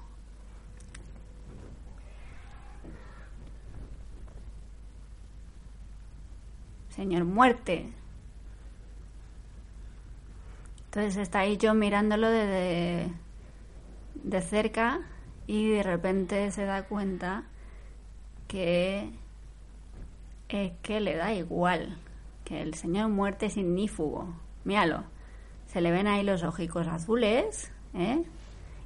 [6.89, 7.91] Señor muerte.
[10.85, 13.11] Entonces está ahí yo mirándolo de,
[14.15, 15.01] de cerca
[15.45, 17.43] y de repente se da cuenta
[18.47, 19.11] que
[20.49, 21.97] es que le da igual
[22.45, 24.33] que el señor muerte es ignífugo.
[24.63, 25.03] Míralo.
[25.65, 28.23] Se le ven ahí los ojicos azules, ¿eh?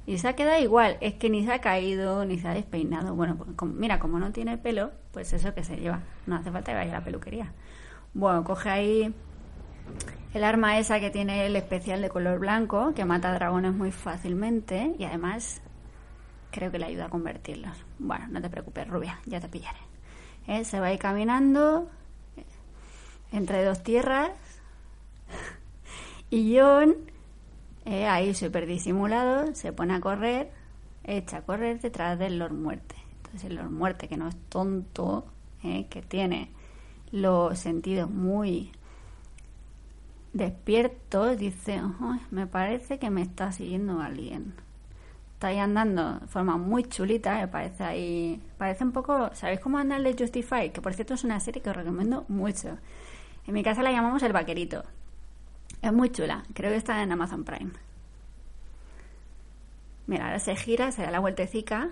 [0.06, 0.98] Y se ha quedado igual.
[1.00, 3.14] Es que ni se ha caído, ni se ha despeinado.
[3.14, 6.00] Bueno, pues, mira, como no tiene pelo, pues eso que se lleva.
[6.26, 7.52] No hace falta que vaya a la peluquería.
[8.14, 9.14] Bueno, coge ahí
[10.34, 14.94] el arma esa que tiene el especial de color blanco, que mata dragones muy fácilmente
[14.98, 15.60] y además
[16.50, 17.76] creo que le ayuda a convertirlos.
[17.98, 19.78] Bueno, no te preocupes, rubia, ya te pillaré.
[20.46, 20.64] ¿Eh?
[20.64, 21.88] Se va a ir caminando,
[23.30, 24.30] entre dos tierras.
[26.30, 26.94] Y John,
[27.84, 30.50] eh, ahí súper disimulado, se pone a correr,
[31.04, 32.94] echa a correr detrás del Lord Muerte.
[33.16, 35.26] Entonces el Lord Muerte, que no es tonto,
[35.64, 36.50] eh, que tiene
[37.10, 38.72] los sentidos muy
[40.32, 41.80] despiertos, dice,
[42.30, 44.54] me parece que me está siguiendo alguien.
[45.34, 49.78] Está ahí andando de forma muy chulita, me parece ahí, parece un poco, ¿sabéis cómo
[49.78, 50.70] anda el de Justify?
[50.70, 52.78] Que por cierto es una serie que os recomiendo mucho.
[53.46, 54.84] En mi casa la llamamos El Vaquerito.
[55.82, 56.44] Es muy chula.
[56.54, 57.72] Creo que está en Amazon Prime.
[60.06, 61.90] Mira, ahora se gira, se da la vueltecica,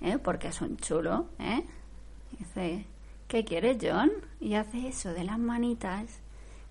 [0.00, 0.18] ¿eh?
[0.18, 1.26] porque es un chulo.
[1.38, 1.64] ¿eh?
[2.38, 2.86] Dice,
[3.28, 4.10] ¿qué quieres, John?
[4.40, 6.20] Y hace eso de las manitas,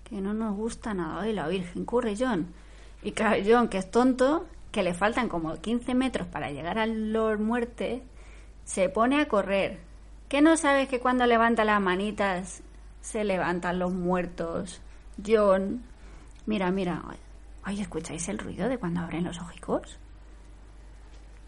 [0.02, 1.22] que no nos gusta nada.
[1.22, 2.48] Ay, la Virgen, corre, John.
[3.02, 7.12] Y claro, John, que es tonto, que le faltan como 15 metros para llegar al
[7.12, 8.02] Lord Muerte,
[8.64, 9.78] se pone a correr.
[10.28, 12.62] ¿Qué no sabes que cuando levanta las manitas
[13.04, 14.80] se levantan los muertos.
[15.24, 15.84] John,
[16.46, 17.02] mira, mira,
[17.62, 19.98] ay, ¿escucháis el ruido de cuando abren los ojicos?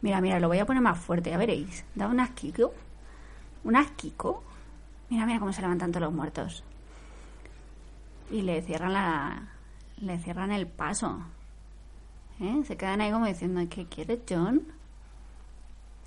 [0.02, 1.84] Mira, mira, lo voy a poner más fuerte, ya veréis.
[1.94, 2.72] Da un asquico.
[3.64, 4.42] Un asquico.
[5.08, 6.64] Mira, mira cómo se levantan todos los muertos.
[8.30, 9.48] Y le cierran la.
[9.98, 11.20] Le cierran el paso.
[12.40, 12.62] ¿Eh?
[12.64, 14.62] Se quedan ahí como diciendo, ¿qué quieres, John?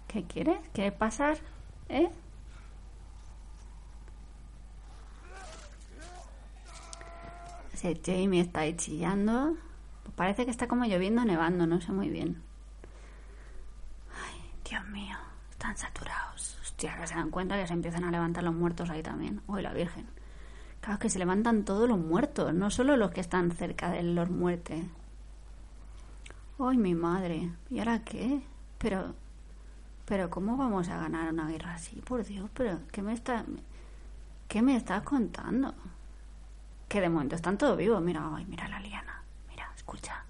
[0.07, 0.59] ¿Qué quieres?
[0.73, 1.37] ¿Quieres pasar?
[1.87, 2.09] ¿Eh?
[7.81, 9.55] Ese Jamie está ahí chillando.
[10.17, 12.41] parece que está como lloviendo, nevando, no sé muy bien.
[14.11, 15.15] Ay, Dios mío,
[15.49, 16.57] están saturados.
[16.61, 19.41] Hostia, que se dan cuenta que se empiezan a levantar los muertos ahí también.
[19.47, 20.07] Uy, la Virgen.
[20.81, 24.29] Claro, que se levantan todos los muertos, no solo los que están cerca de los
[24.29, 24.83] muertes.
[26.59, 27.49] ¡Ay, mi madre!
[27.69, 28.41] ¿Y ahora qué?
[28.77, 29.15] Pero,
[30.03, 32.01] pero ¿cómo vamos a ganar una guerra así?
[32.01, 33.45] Por Dios, pero ¿qué me está,
[34.49, 35.73] qué me estás contando?
[36.89, 38.01] Que de momento están todos vivos.
[38.01, 39.23] Mira, ay, mira la liana.
[39.47, 40.25] Mira, escucha.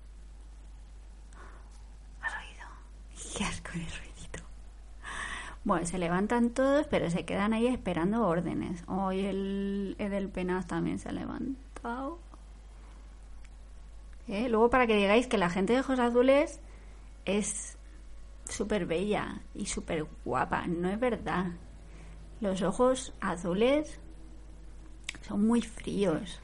[2.21, 3.33] ¿Has oído?
[3.37, 4.43] Qué asco de ruidito.
[5.63, 8.83] Bueno, se levantan todos, pero se quedan ahí esperando órdenes.
[8.87, 12.19] Hoy el, del Penas también se ha levantado.
[14.27, 14.47] ¿Eh?
[14.49, 16.59] Luego, para que digáis que la gente de ojos azules
[17.25, 17.77] es
[18.45, 20.67] súper bella y súper guapa.
[20.67, 21.53] No es verdad.
[22.41, 23.99] Los ojos azules
[25.21, 26.41] son muy fríos.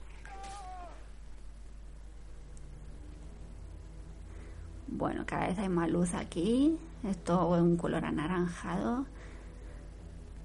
[4.88, 6.78] Bueno, cada vez hay más luz aquí.
[7.04, 9.06] Esto es un color anaranjado.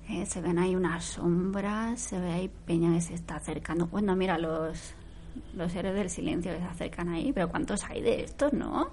[0.08, 2.00] Eh, se ven ahí unas sombras.
[2.00, 3.86] Se ve ahí Peña que se está acercando.
[3.86, 4.94] Bueno, mira los,
[5.54, 7.32] los héroes del silencio que se acercan ahí.
[7.32, 8.90] Pero ¿cuántos hay de estos, no?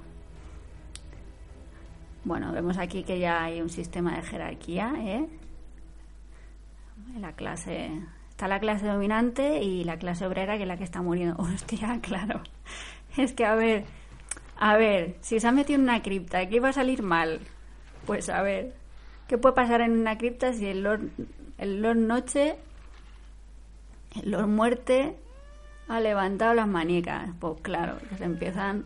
[2.24, 5.28] Bueno, vemos aquí que ya hay un sistema de jerarquía, ¿eh?
[7.20, 7.92] La clase...
[8.30, 11.36] Está la clase dominante y la clase obrera que es la que está muriendo.
[11.42, 12.42] Hostia, claro.
[13.16, 13.86] Es que, a ver,
[14.60, 17.42] a ver, si se ha metido en una cripta, ¿qué iba a salir mal?
[18.06, 18.74] Pues a ver,
[19.28, 21.10] ¿qué puede pasar en una cripta si el Lord,
[21.58, 22.56] el Lord Noche,
[24.22, 25.16] el Lord Muerte
[25.88, 27.30] ha levantado las manicas?
[27.40, 28.86] Pues claro, se empiezan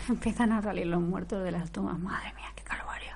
[0.08, 1.98] empiezan a salir los muertos de las tumbas.
[1.98, 3.12] Madre mía, qué calvario.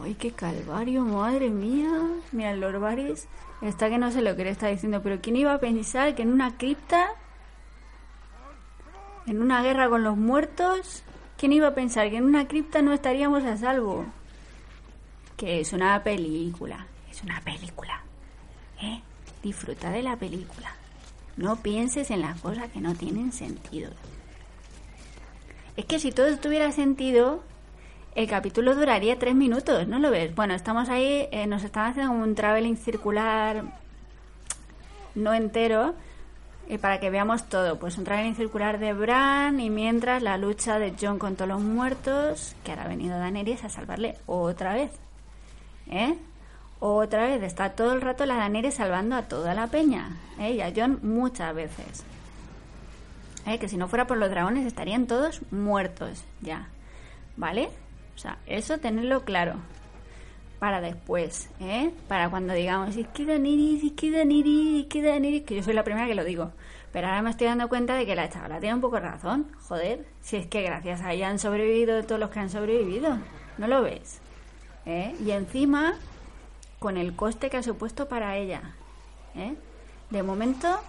[0.00, 1.02] ¡Ay, qué calvario!
[1.02, 1.90] Madre mía.
[2.32, 3.16] Mira, el Lord
[3.62, 6.32] está que no sé lo le está diciendo, pero ¿quién iba a pensar que en
[6.32, 7.08] una cripta,
[9.26, 11.02] en una guerra con los muertos,
[11.36, 14.06] ¿quién iba a pensar que en una cripta no estaríamos a salvo?
[15.36, 18.02] Que es una película, es una película.
[18.80, 19.00] ¿Eh?
[19.42, 20.74] Disfruta de la película.
[21.36, 23.90] No pienses en las cosas que no tienen sentido.
[25.76, 27.42] Es que si todo tuviera sentido,
[28.14, 30.34] el capítulo duraría tres minutos, ¿no lo ves?
[30.34, 33.64] Bueno, estamos ahí, eh, nos están haciendo un traveling circular
[35.16, 35.94] no entero
[36.68, 37.78] eh, para que veamos todo.
[37.78, 41.60] Pues un traveling circular de Bran y mientras la lucha de John con todos los
[41.60, 44.90] muertos, que ahora ha venido Daenerys a salvarle otra vez.
[45.88, 46.16] ¿Eh?
[46.80, 50.16] Otra vez, está todo el rato la Daenerys salvando a toda la peña.
[50.38, 50.52] ¿eh?
[50.52, 52.04] Y a John muchas veces.
[53.46, 53.58] ¿Eh?
[53.58, 56.68] Que si no fuera por los dragones estarían todos muertos ya.
[57.36, 57.70] ¿Vale?
[58.14, 59.54] O sea, eso tenerlo claro.
[60.58, 61.90] Para después, ¿eh?
[62.08, 66.52] Para cuando digamos, es que Daenerys, que yo soy la primera que lo digo.
[66.92, 69.46] Pero ahora me estoy dando cuenta de que la chavala tiene un poco razón.
[69.68, 73.18] Joder, si es que gracias a ella han sobrevivido todos los que han sobrevivido.
[73.58, 74.20] ¿No lo ves?
[74.86, 75.14] ¿Eh?
[75.22, 75.96] Y encima,
[76.78, 78.62] con el coste que ha supuesto para ella.
[79.34, 79.56] ¿eh?
[80.08, 80.80] De momento,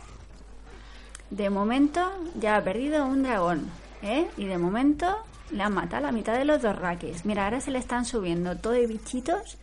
[1.29, 2.09] de momento
[2.39, 3.69] ya ha perdido un dragón.
[4.01, 4.29] ¿eh?
[4.37, 5.17] Y de momento
[5.51, 7.25] le han matado a la mitad de los dos raquis.
[7.25, 9.57] Mira, ahora se le están subiendo todo de bichitos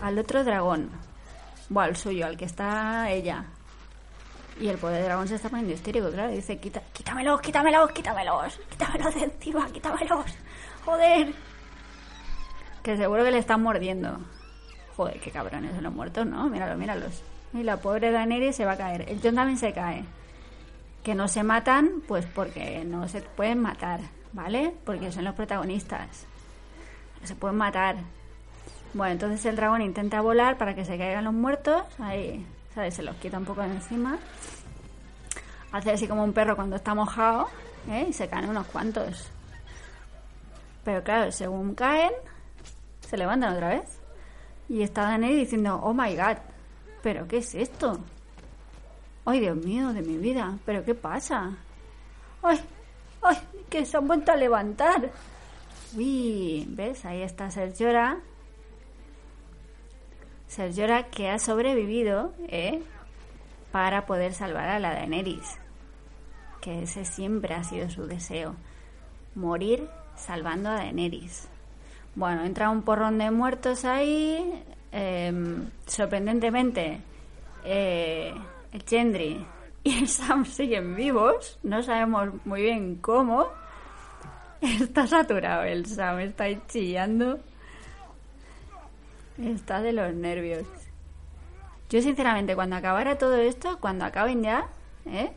[0.00, 0.90] al otro dragón.
[1.68, 3.44] Bueno, al suyo, al que está ella.
[4.60, 6.30] Y el poder dragón se está poniendo histérico, claro.
[6.30, 8.60] Dice, Quita, quítamelos, quítamelos, quítamelos.
[8.68, 10.26] Quítamelos de encima, quítamelos.
[10.84, 11.32] Joder.
[12.82, 14.18] Que seguro que le están mordiendo.
[14.96, 16.48] Joder, qué cabrones son los muertos, ¿no?
[16.48, 17.22] Míralos, míralos.
[17.54, 19.08] Y la pobre Daenerys se va a caer.
[19.08, 20.04] El John también se cae.
[21.02, 24.00] Que no se matan, pues porque no se pueden matar,
[24.32, 24.74] ¿vale?
[24.84, 26.26] Porque son los protagonistas.
[27.24, 27.96] Se pueden matar.
[28.94, 31.82] Bueno, entonces el dragón intenta volar para que se caigan los muertos.
[31.98, 32.94] Ahí, ¿sabes?
[32.94, 34.18] Se los quita un poco de encima.
[35.72, 37.48] Hace así como un perro cuando está mojado,
[37.88, 38.06] ¿eh?
[38.08, 39.30] Y se caen unos cuantos.
[40.84, 42.12] Pero claro, según caen,
[43.00, 44.00] se levantan otra vez.
[44.68, 46.38] Y está Daniel diciendo, oh my god,
[47.02, 48.00] ¿pero qué es esto?
[49.24, 51.50] Ay, Dios mío, de mi vida, ¿pero qué pasa?
[52.42, 52.60] ¡Ay!
[53.22, 53.36] ¡Ay!
[53.68, 55.10] Que se han vuelto a levantar.
[55.96, 57.04] Uy, ¿ves?
[57.04, 58.18] Ahí está Sergiora.
[60.48, 62.82] Sergiora que ha sobrevivido, ¿eh?
[63.70, 65.58] Para poder salvar a la Daenerys.
[66.60, 68.56] Que ese siempre ha sido su deseo.
[69.34, 71.48] Morir salvando a Daenerys.
[72.16, 74.64] Bueno, entra un porrón de muertos ahí.
[74.92, 77.00] Em, sorprendentemente,
[77.64, 78.34] eh,
[78.72, 79.46] el Gendry
[79.84, 81.58] y el Sam siguen vivos.
[81.62, 83.48] No sabemos muy bien cómo.
[84.60, 87.38] Está saturado el Sam, está chillando.
[89.42, 90.66] Está de los nervios.
[91.88, 94.68] Yo sinceramente, cuando acabara todo esto, cuando acaben ya,
[95.06, 95.30] ¿eh?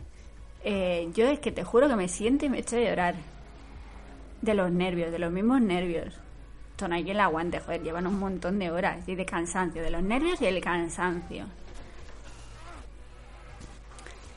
[0.65, 3.15] Eh, yo es que te juro que me siento y me echo a llorar.
[4.41, 6.19] De los nervios, de los mismos nervios.
[6.91, 10.03] Hay quien la aguante, joder, llevan un montón de horas y de cansancio, de los
[10.03, 11.45] nervios y el cansancio.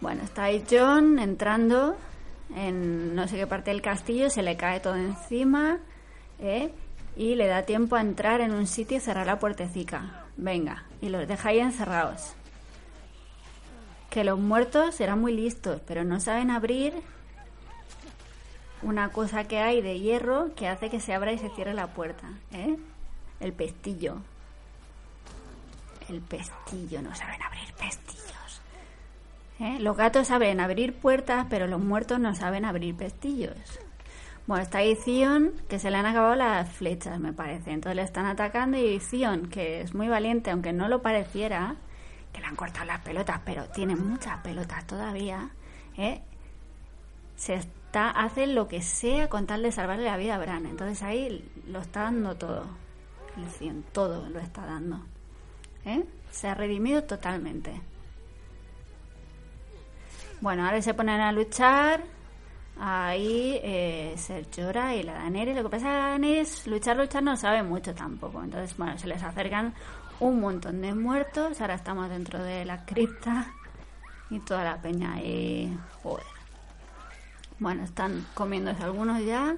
[0.00, 1.96] Bueno, está John entrando
[2.54, 5.78] en no sé qué parte del castillo, se le cae todo encima
[6.38, 6.70] ¿eh?
[7.16, 10.24] y le da tiempo a entrar en un sitio y cerrar la puertecica.
[10.36, 12.34] Venga, y los deja ahí encerrados.
[14.10, 16.94] Que los muertos serán muy listos, pero no saben abrir
[18.82, 21.88] una cosa que hay de hierro que hace que se abra y se cierre la
[21.88, 22.28] puerta.
[22.52, 22.76] ¿eh?
[23.40, 24.16] El pestillo.
[26.08, 28.25] El pestillo, no saben abrir pestillos.
[29.60, 29.78] ¿Eh?
[29.80, 33.56] Los gatos saben abrir puertas, pero los muertos no saben abrir pestillos.
[34.46, 37.72] Bueno, está ahí Zion, que se le han acabado las flechas, me parece.
[37.72, 41.76] Entonces le están atacando y Zion, que es muy valiente, aunque no lo pareciera,
[42.32, 45.50] que le han cortado las pelotas, pero tiene muchas pelotas todavía,
[45.96, 46.20] ¿eh?
[47.34, 50.66] se está, hace lo que sea con tal de salvarle la vida a Bran.
[50.66, 52.66] Entonces ahí lo está dando todo.
[53.58, 55.04] Zion, todo lo está dando.
[55.84, 56.04] ¿eh?
[56.30, 57.80] Se ha redimido totalmente.
[60.40, 62.04] Bueno, ahora se ponen a luchar.
[62.78, 64.14] Ahí eh,
[64.54, 65.56] llora y la Daenerys.
[65.56, 68.42] Lo que pasa es que Daenerys, luchar, luchar no sabe mucho tampoco.
[68.42, 69.72] Entonces, bueno, se les acercan
[70.20, 71.60] un montón de muertos.
[71.60, 73.46] Ahora estamos dentro de la cripta
[74.28, 75.74] y toda la peña ahí.
[76.02, 76.26] Joder.
[77.58, 79.56] Bueno, están comiéndose algunos ya.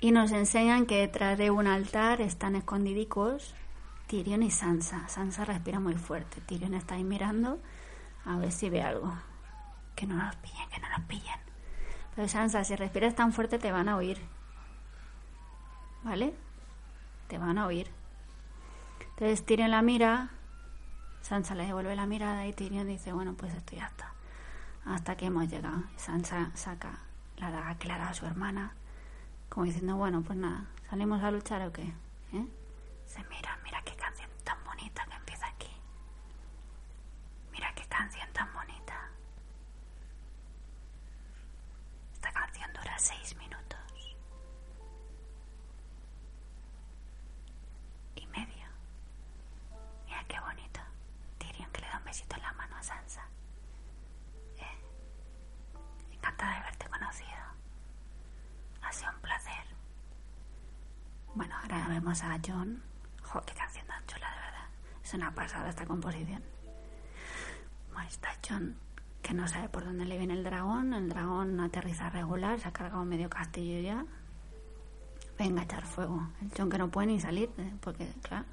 [0.00, 3.54] Y nos enseñan que detrás de un altar están escondidicos
[4.08, 5.06] Tyrion y Sansa.
[5.08, 6.40] Sansa respira muy fuerte.
[6.40, 7.60] Tyrion está ahí mirando
[8.24, 9.12] a ver si ve algo
[10.00, 11.40] que no nos pillen, que no nos pillen.
[12.14, 14.18] Pero Sansa, si respiras tan fuerte te van a oír.
[16.02, 16.34] ¿vale?
[17.28, 17.90] Te van a oír.
[19.10, 20.30] Entonces Tyrion la mira,
[21.20, 24.12] Sansa le devuelve la mirada y Tyrion dice, bueno, pues esto ya está.
[24.86, 25.82] Hasta que hemos llegado.
[25.96, 26.98] Sansa saca
[27.36, 28.74] la daga dado a su hermana,
[29.48, 31.82] como diciendo, bueno, pues nada, ¿salimos a luchar o qué?
[32.32, 32.46] ¿Eh?
[33.06, 35.70] Se mira, mira qué canción tan bonita que empieza aquí.
[37.52, 39.10] Mira qué canción tan bonita.
[42.14, 44.16] Esta canción dura seis minutos.
[48.14, 48.66] Y medio.
[50.06, 50.80] Mira qué bonito.
[51.38, 53.22] Tyrion que le da un besito en la mano a Sansa.
[54.58, 54.78] Eh,
[56.12, 57.44] encantada de haberte conocido.
[58.82, 59.64] Ha sido un placer.
[61.34, 62.82] Bueno, ahora vemos a John.
[63.22, 64.68] Jo, qué canción tan chula, de verdad.
[65.02, 66.42] Es una pasada esta composición.
[67.92, 68.76] Bueno, está John,
[69.32, 70.94] no sabe por dónde le viene el dragón.
[70.94, 74.04] El dragón aterriza regular, se ha cargado medio castillo ya.
[75.38, 76.28] Venga a echar fuego.
[76.42, 78.44] El John que no puede ni salir, eh, porque, claro,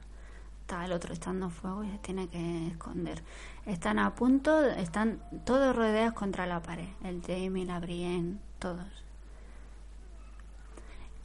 [0.62, 3.24] está el otro echando fuego y se tiene que esconder.
[3.66, 6.90] Están a punto, están todos rodeados contra la pared.
[7.04, 8.88] El Jamie, la Brienne, todos.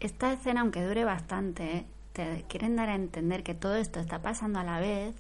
[0.01, 1.87] Esta escena, aunque dure bastante, ¿eh?
[2.13, 5.15] te quieren dar a entender que todo esto está pasando a la vez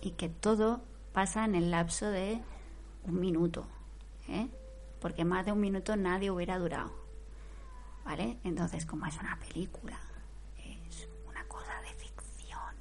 [0.00, 0.80] y que todo
[1.12, 2.40] pasa en el lapso de
[3.08, 3.66] un minuto,
[4.28, 4.48] ¿eh?
[5.00, 6.92] porque más de un minuto nadie hubiera durado,
[8.04, 8.38] ¿vale?
[8.44, 9.98] Entonces, como es una película,
[10.58, 12.74] es una cosa de ficción,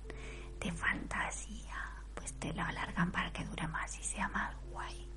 [0.59, 1.75] de fantasía,
[2.15, 5.07] pues te lo alargan para que dure más y sea más guay,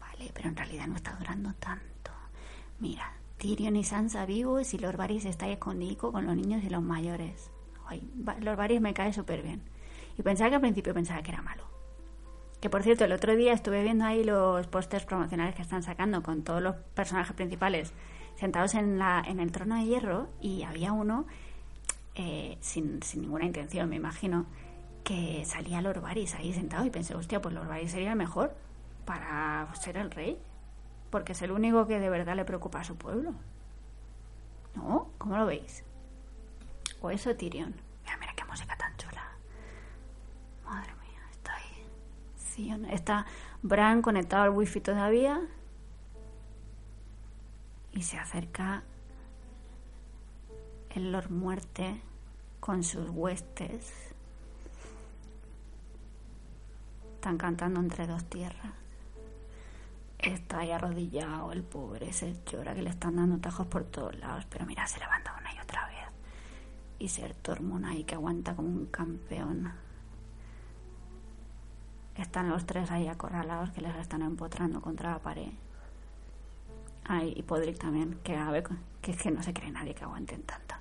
[0.00, 0.30] ¿vale?
[0.34, 2.12] Pero en realidad no está durando tanto.
[2.78, 6.82] Mira, Tyrion y Sansa vivos y Lord Varys está escondido con los niños y los
[6.82, 7.50] mayores.
[7.86, 8.08] Ay,
[8.40, 9.62] Lord Varys me cae súper bien.
[10.16, 11.71] Y pensaba que al principio pensaba que era malo.
[12.62, 16.22] Que por cierto, el otro día estuve viendo ahí los pósters promocionales que están sacando
[16.22, 17.92] con todos los personajes principales
[18.36, 21.26] sentados en, la, en el trono de hierro y había uno,
[22.14, 24.46] eh, sin, sin ninguna intención, me imagino,
[25.04, 28.54] que salía Lord Varys ahí sentado y pensé, hostia, pues Lord Varys sería el mejor
[29.04, 30.38] para ser el rey
[31.12, 33.34] porque es el único que de verdad le preocupa a su pueblo.
[34.74, 35.10] ¿No?
[35.18, 35.84] ¿Cómo lo veis?
[37.02, 37.74] O eso Tyrion.
[38.02, 39.22] Mira, mira qué música tan chula.
[40.64, 41.86] Madre mía, está ahí.
[42.90, 43.26] Está
[43.62, 45.40] Bran conectado al wifi todavía.
[47.92, 48.82] Y se acerca
[50.90, 52.00] el Lord Muerte
[52.60, 54.14] con sus huestes.
[57.14, 58.82] Están cantando entre dos tierras
[60.22, 64.46] está ahí arrodillado, el pobre, se llora que le están dando tajos por todos lados,
[64.48, 65.96] pero mira, se levanta una y otra vez.
[67.00, 69.72] Y Ser Tormund ahí que aguanta como un campeón.
[72.16, 75.52] Están los tres ahí acorralados que les están empotrando contra la pared.
[77.04, 78.64] Ay, y Podrick también, que a ver,
[79.00, 80.74] que es que no se cree nadie que aguanten tanto.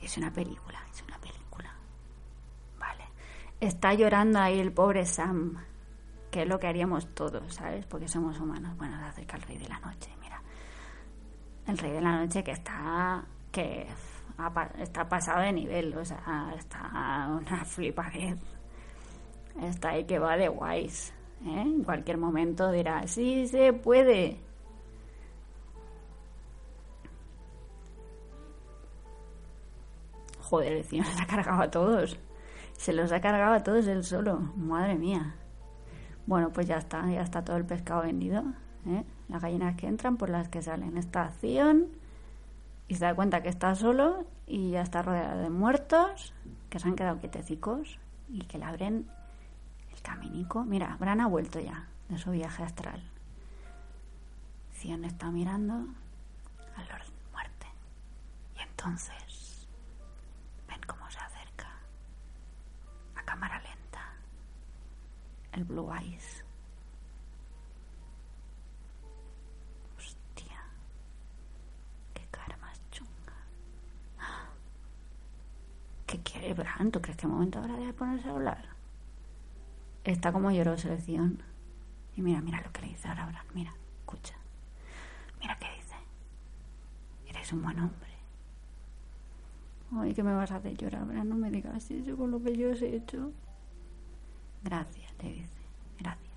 [0.00, 1.74] Es una película, es una película.
[2.78, 3.04] Vale.
[3.60, 5.58] Está llorando ahí el pobre Sam
[6.30, 7.86] que es lo que haríamos todos, ¿sabes?
[7.86, 8.76] Porque somos humanos.
[8.76, 10.40] Bueno, se acerca el rey de la noche, mira.
[11.66, 13.88] El rey de la noche que está que
[14.78, 18.38] está pasado de nivel, o sea, está una flipadez.
[19.62, 21.12] Está ahí que va de guays.
[21.44, 21.60] ¿eh?
[21.60, 24.40] En cualquier momento dirá, sí se puede.
[30.40, 32.18] Joder, el se ha cargado a todos.
[32.72, 34.38] Se los ha cargado a todos él solo.
[34.56, 35.34] Madre mía.
[36.26, 38.44] Bueno, pues ya está, ya está todo el pescado vendido.
[38.86, 39.04] ¿eh?
[39.28, 40.96] Las gallinas que entran por las que salen.
[40.96, 41.88] Estación
[42.86, 46.32] y se da cuenta que está solo y ya está rodeado de muertos
[46.70, 47.98] que se han quedado quietecicos
[48.28, 49.06] y que le abren
[49.98, 50.64] el caminico.
[50.64, 53.02] Mira, Bran ha vuelto ya de su viaje astral.
[54.72, 55.74] Cion está mirando
[56.76, 57.66] al Lord Muerte.
[58.56, 59.66] Y entonces
[60.68, 61.68] ven cómo se acerca
[63.16, 64.12] a cámara lenta
[65.52, 66.44] el Blue Eyes.
[69.96, 70.62] Hostia,
[72.14, 73.34] qué cara más chunga.
[76.06, 76.92] ¿Qué quiere Bran?
[76.92, 78.77] ¿Tú crees que momento ahora de ponerse a hablar?
[80.08, 81.42] Está como lloró selección.
[82.16, 83.44] Y mira, mira lo que le dice ahora Bran.
[83.52, 84.34] Mira, escucha.
[85.38, 85.96] Mira qué dice.
[87.26, 88.08] Eres un buen hombre.
[89.94, 91.28] Ay, ¿qué me vas a hacer llorar, Bran?
[91.28, 93.32] No me digas eso con lo que yo os he hecho.
[94.62, 95.60] Gracias, le dice.
[95.98, 96.32] Gracias.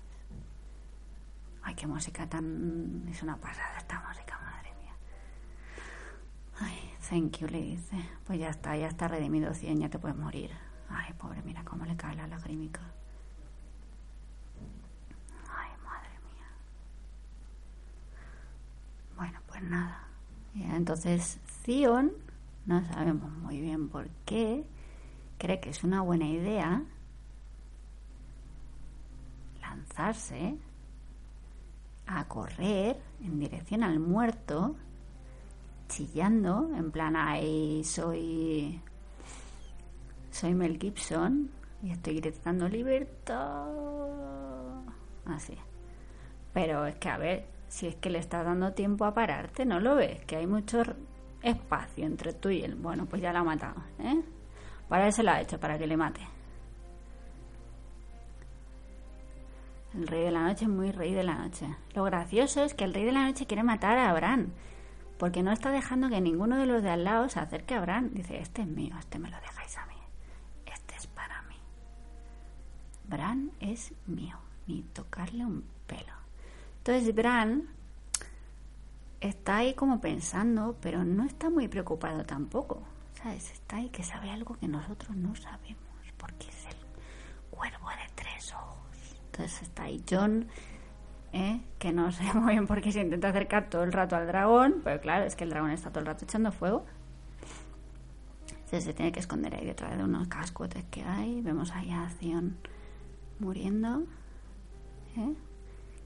[1.62, 3.06] Ay, qué música tan...
[3.08, 4.92] Es una pasada esta música, madre mía.
[6.60, 7.96] Ay, thank you, le dice.
[8.26, 10.50] Pues ya está, ya está redimido 100, ya te puedes morir.
[10.90, 12.82] Ay, pobre, mira cómo le cae la lagrímica.
[15.54, 16.48] Ay, madre mía.
[19.68, 20.08] Nada.
[20.54, 22.12] entonces, Zion
[22.66, 24.64] no sabemos muy bien por qué,
[25.38, 26.82] cree que es una buena idea
[29.60, 30.56] lanzarse
[32.06, 34.76] a correr en dirección al muerto,
[35.88, 38.80] chillando, en plan, ahí soy,
[40.30, 41.50] soy Mel Gibson
[41.82, 43.68] y estoy gritando libertad.
[45.24, 45.56] Así.
[46.52, 49.80] Pero es que, a ver, si es que le estás dando tiempo a pararte, ¿no
[49.80, 50.22] lo ves?
[50.26, 50.82] Que hay mucho
[51.42, 52.74] espacio entre tú y él.
[52.74, 54.22] Bueno, pues ya la ha matado, ¿eh?
[54.90, 56.20] Para eso lo ha hecho, para que le mate.
[59.94, 61.66] El rey de la noche es muy rey de la noche.
[61.94, 64.52] Lo gracioso es que el rey de la noche quiere matar a Abraham,
[65.18, 68.10] porque no está dejando que ninguno de los de al lado se acerque a Abraham.
[68.12, 69.96] Dice, este es mío, este me lo dejáis a mí,
[70.66, 71.56] este es para mí.
[73.08, 74.36] Bran es mío,
[74.66, 76.21] ni tocarle un pelo.
[76.84, 77.68] Entonces Bran
[79.20, 82.82] está ahí como pensando, pero no está muy preocupado tampoco.
[83.14, 83.52] ¿Sabes?
[83.52, 85.78] Está ahí que sabe algo que nosotros no sabemos,
[86.18, 86.76] porque es el
[87.52, 89.20] cuervo de tres ojos.
[89.26, 90.48] Entonces está ahí John,
[91.32, 91.60] ¿eh?
[91.78, 94.80] que no sé muy bien por qué se intenta acercar todo el rato al dragón,
[94.82, 96.84] pero claro, es que el dragón está todo el rato echando fuego.
[98.48, 101.42] Entonces se tiene que esconder ahí detrás de unos cascotes que hay.
[101.42, 102.56] Vemos ahí a Acción
[103.38, 104.02] muriendo.
[105.16, 105.36] ¿eh?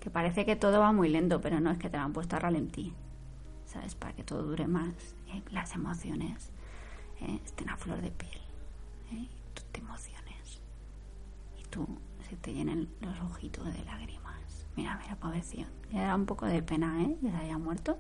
[0.07, 2.37] Que parece que todo va muy lento, pero no es que te lo han puesto
[2.37, 2.95] a ralentí.
[3.65, 3.97] ¿Sabes?
[3.97, 5.17] Para que todo dure más.
[5.33, 5.43] ¿eh?
[5.51, 6.53] Las emociones
[7.45, 8.41] estén a flor de piel.
[9.11, 10.61] Y tú te emociones.
[11.59, 11.89] Y tú
[12.31, 14.69] se te llenen los ojitos de lágrimas.
[14.77, 15.67] Mira, mira, pobrecito.
[15.91, 17.17] Le da un poco de pena, ¿eh?
[17.21, 17.99] Que se haya muerto.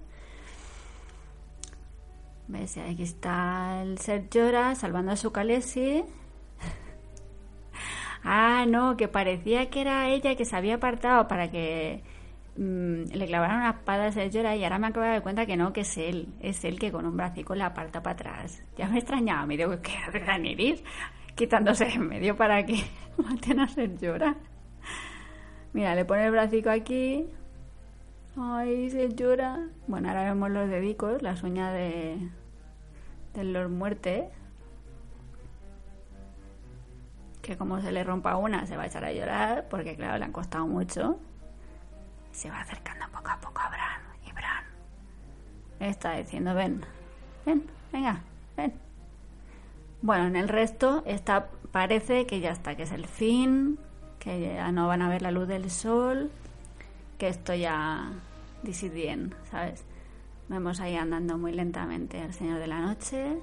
[2.46, 2.78] ¿Ves?
[2.78, 6.04] Aquí está el Ser Llora salvando a su Calesi.
[8.26, 12.02] Ah, no, que parecía que era ella que se había apartado para que
[12.56, 15.46] mm, le clavaran una espada a Ser Llora y ahora me acabo de dar cuenta
[15.46, 16.28] que no, que es él.
[16.40, 18.62] Es él que con un bracico la aparta para atrás.
[18.76, 20.82] Ya me extrañaba, me digo, ¿qué hace Daniris?
[21.36, 22.82] quitándose en medio para que
[23.18, 24.34] maten a ser llora.
[25.72, 27.26] Mira, le pone el bracico aquí.
[28.36, 29.68] Ay, se llora.
[29.86, 32.18] Bueno, ahora vemos los dedicos, las uñas de
[33.34, 34.30] del Lord Muerte.
[37.46, 40.24] Que como se le rompa una, se va a echar a llorar, porque claro, le
[40.24, 41.20] han costado mucho.
[42.32, 44.00] Se va acercando poco a poco a Bran.
[44.26, 44.64] Y Bran
[45.78, 46.84] está diciendo, ven,
[47.44, 48.20] ven, venga,
[48.56, 48.74] ven.
[50.02, 53.78] Bueno, en el resto está, parece que ya está, que es el fin,
[54.18, 56.32] que ya no van a ver la luz del sol,
[57.16, 58.10] que esto ya
[58.64, 59.84] dice bien, ¿sabes?
[60.48, 63.38] Vemos ahí andando muy lentamente el Señor de la Noche.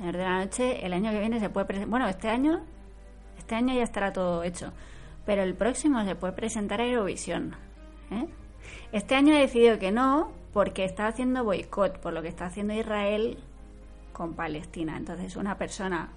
[0.00, 1.90] Señor de la Noche, el año que viene se puede presentar.
[1.90, 2.62] Bueno, este año,
[3.36, 4.72] este año ya estará todo hecho.
[5.26, 7.54] Pero el próximo se puede presentar a Eurovisión.
[8.10, 8.26] ¿eh?
[8.92, 12.72] Este año he decidido que no, porque está haciendo boicot por lo que está haciendo
[12.72, 13.44] Israel
[14.14, 14.96] con Palestina.
[14.96, 16.08] Entonces una persona...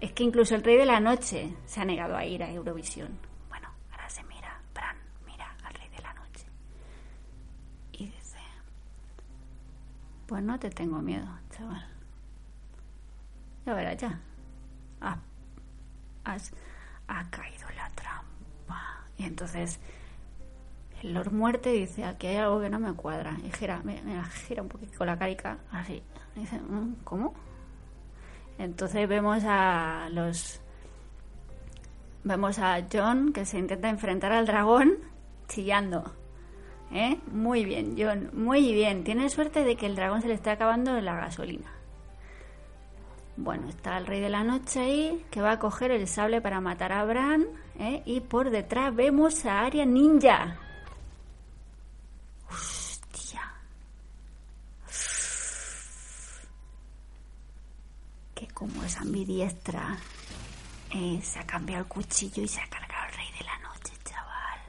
[0.00, 3.18] Es que incluso el rey de la noche se ha negado a ir a Eurovisión.
[3.50, 4.96] Bueno, ahora se mira, Bran,
[5.26, 6.46] mira al rey de la noche.
[7.92, 8.38] Y dice,
[10.26, 11.97] pues no te tengo miedo, chaval.
[13.68, 14.18] Ya verás, ya.
[16.24, 16.52] has,
[17.06, 19.04] ha caído la trampa.
[19.18, 19.78] Y entonces
[21.02, 23.36] el Lord Muerte dice, aquí hay algo que no me cuadra.
[23.44, 24.00] Y gira, me,
[24.46, 26.02] gira un poquito con la carica, así.
[26.34, 27.34] dice, mm, ¿cómo?
[28.56, 30.62] Entonces vemos a los...
[32.24, 34.96] Vemos a John que se intenta enfrentar al dragón
[35.46, 36.14] chillando.
[36.90, 37.20] ¿Eh?
[37.30, 39.04] Muy bien, John, muy bien.
[39.04, 41.77] Tiene suerte de que el dragón se le está acabando la gasolina.
[43.40, 46.60] Bueno, está el rey de la noche ahí, que va a coger el sable para
[46.60, 47.46] matar a Bran.
[47.78, 48.02] ¿eh?
[48.04, 50.56] Y por detrás vemos a Arya Ninja.
[52.50, 53.52] Hostia.
[58.34, 59.96] Que como es ambidiestra,
[60.92, 63.92] eh, se ha cambiado el cuchillo y se ha cargado el rey de la noche,
[64.04, 64.60] chaval.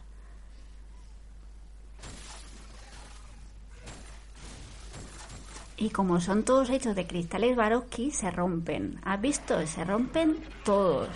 [5.79, 8.99] Y como son todos hechos de cristales Baroski, se rompen.
[9.05, 9.65] ¿Has visto?
[9.65, 11.07] Se rompen todos.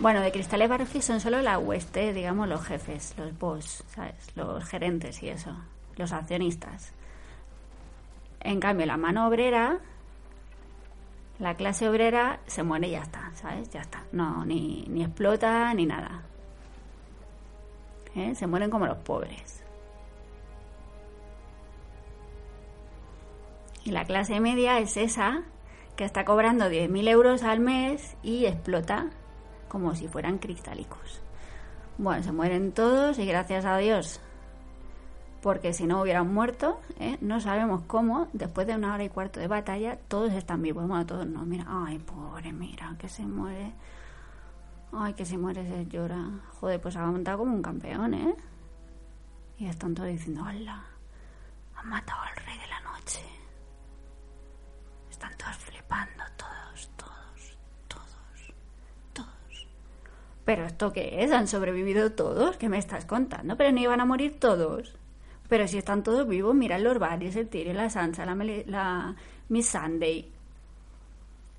[0.00, 4.32] Bueno, de Cristales Barofi son solo la hueste, digamos, los jefes, los boss, ¿sabes?
[4.34, 5.54] Los gerentes y eso,
[5.96, 6.92] los accionistas.
[8.40, 9.78] En cambio, la mano obrera,
[11.38, 13.70] la clase obrera se muere y ya está, ¿sabes?
[13.70, 14.02] Ya está.
[14.10, 16.22] No, ni, ni explota ni nada.
[18.16, 18.34] ¿Eh?
[18.34, 19.61] Se mueren como los pobres.
[23.84, 25.42] Y la clase media es esa
[25.96, 29.10] que está cobrando 10.000 euros al mes y explota
[29.68, 31.20] como si fueran cristálicos.
[31.98, 34.20] Bueno, se mueren todos y gracias a Dios
[35.42, 37.18] porque si no hubieran muerto, ¿eh?
[37.20, 40.86] no sabemos cómo, después de una hora y cuarto de batalla, todos están vivos.
[40.86, 43.72] Bueno, todos no, mira, ay, pobre, mira, que se muere.
[44.92, 46.30] Ay, que se muere, se llora.
[46.60, 48.34] Joder, pues ha montado como un campeón, ¿eh?
[49.58, 50.84] Y están todos diciendo, hola,
[51.74, 53.20] han matado al rey de la noche.
[55.22, 58.54] Están todos flipando, todos, todos, todos,
[59.12, 59.66] todos.
[60.44, 61.30] ¿Pero esto qué es?
[61.30, 62.56] ¿Han sobrevivido todos?
[62.56, 63.56] ¿Qué me estás contando?
[63.56, 64.96] Pero no iban a morir todos.
[65.48, 68.34] Pero si están todos vivos, mira el Orbaris, el Tyrion, la Sansa, la,
[68.66, 69.14] la
[69.48, 70.28] Miss Sunday,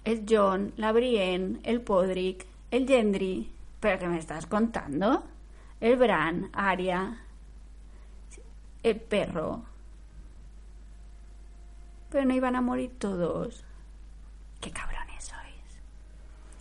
[0.03, 3.49] el John, la Brienne, el Podrick, el Gendry.
[3.79, 5.23] ¿Pero qué me estás contando?
[5.79, 7.17] El Bran, Arya,
[8.83, 9.72] el perro.
[12.13, 13.65] Pero no iban a morir todos.
[14.61, 15.81] Qué cabrones sois.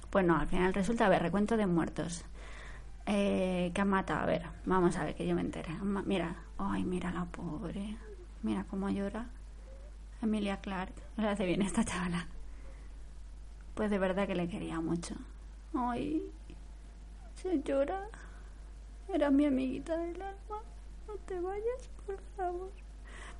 [0.09, 2.25] Pues no, al final resulta, a ver, recuento de muertos.
[3.05, 5.69] Eh, que han matado, a ver, vamos a ver que yo me entere.
[6.07, 7.99] Mira, ay, mira la pobre.
[8.43, 9.27] Mira cómo llora.
[10.23, 10.95] Emilia Clark.
[11.19, 12.27] Le hace bien esta chavala.
[13.75, 15.17] Pues de verdad que le quería mucho.
[15.75, 16.33] Ay,
[17.35, 18.09] se llora.
[19.13, 20.63] Era mi amiguita del alma.
[21.07, 22.73] No te vayas, por favor.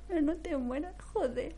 [0.07, 1.55] Pero no te mueras, joder.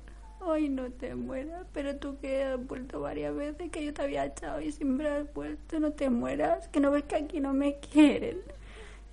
[0.47, 1.65] Ay, no te mueras.
[1.73, 5.33] Pero tú que has vuelto varias veces, que yo te había echado y siempre has
[5.33, 6.67] vuelto, no te mueras.
[6.69, 8.41] Que no ves que aquí no me quieren.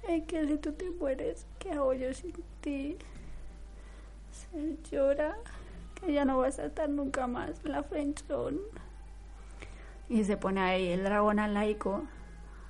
[0.08, 2.96] Es que si tú te mueres, ¿qué hago yo sin ti?
[4.32, 5.36] Se llora
[5.94, 8.58] que ya no vas a estar nunca más la friendzone.
[10.08, 12.04] Y se pone ahí el dragón al laico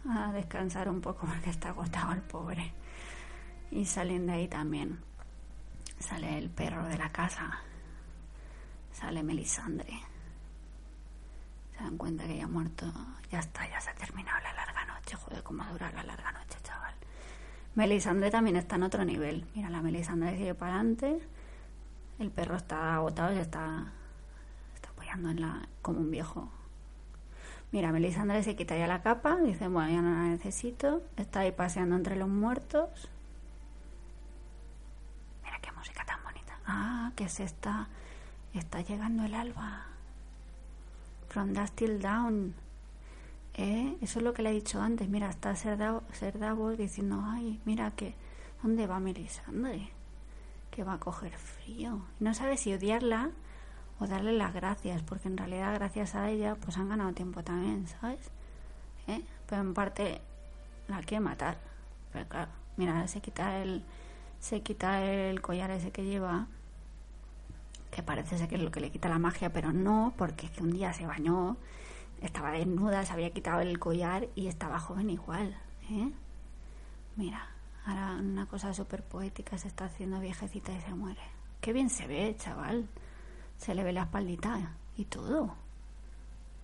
[0.09, 2.73] a descansar un poco porque está agotado el pobre.
[3.71, 5.01] Y salen de ahí también.
[5.99, 7.63] Sale el perro de la casa.
[8.93, 10.01] Sale Melisandre.
[11.77, 12.87] Se dan cuenta que ya ha muerto.
[13.31, 15.17] Ya está, ya se ha terminado la larga noche.
[15.17, 16.95] Joder, cómo dura la larga noche, chaval.
[17.75, 19.47] Melisandre también está en otro nivel.
[19.55, 21.19] Mira, la Melisandre sigue para adelante.
[22.19, 23.93] El perro está agotado y está,
[24.75, 26.51] está apoyando en la, como un viejo
[27.73, 31.03] Mira, Melisandre se quitaría la capa, dice, bueno, ya no la necesito.
[31.17, 33.09] Está ahí paseando entre los muertos.
[35.43, 36.59] Mira qué música tan bonita.
[36.67, 37.89] Ah, que se está,
[38.59, 39.87] está llegando el alba.
[41.29, 42.55] From Dust Till Down.
[43.55, 43.97] ¿Eh?
[44.01, 45.09] Eso es lo que le he dicho antes.
[45.09, 48.15] Mira, está Ser Davos diciendo, ay, mira que,
[48.63, 49.91] ¿dónde va Melisandre?
[50.71, 52.03] Que va a coger frío.
[52.21, 53.31] No sabe si odiarla
[53.99, 57.87] o darle las gracias, porque en realidad gracias a ella pues han ganado tiempo también,
[57.87, 58.31] ¿sabes?
[59.07, 59.23] ¿Eh?
[59.47, 60.21] Pero en parte
[60.89, 61.59] la quiere matar.
[62.13, 63.85] Pero claro, mira, se quita el
[64.41, 66.49] se quita el collar ese que lleva,
[67.93, 70.53] que parece ser que es lo que le quita la magia, pero no, porque es
[70.53, 71.57] que un día se bañó,
[72.21, 75.57] estaba desnuda, se había quitado el collar y estaba joven igual,
[75.91, 76.11] ¿eh?
[77.17, 77.47] Mira,
[77.85, 81.21] ahora una cosa súper poética se está haciendo viejecita y se muere.
[81.61, 82.89] Qué bien se ve, chaval.
[83.59, 85.55] Se le ve la espaldita y todo.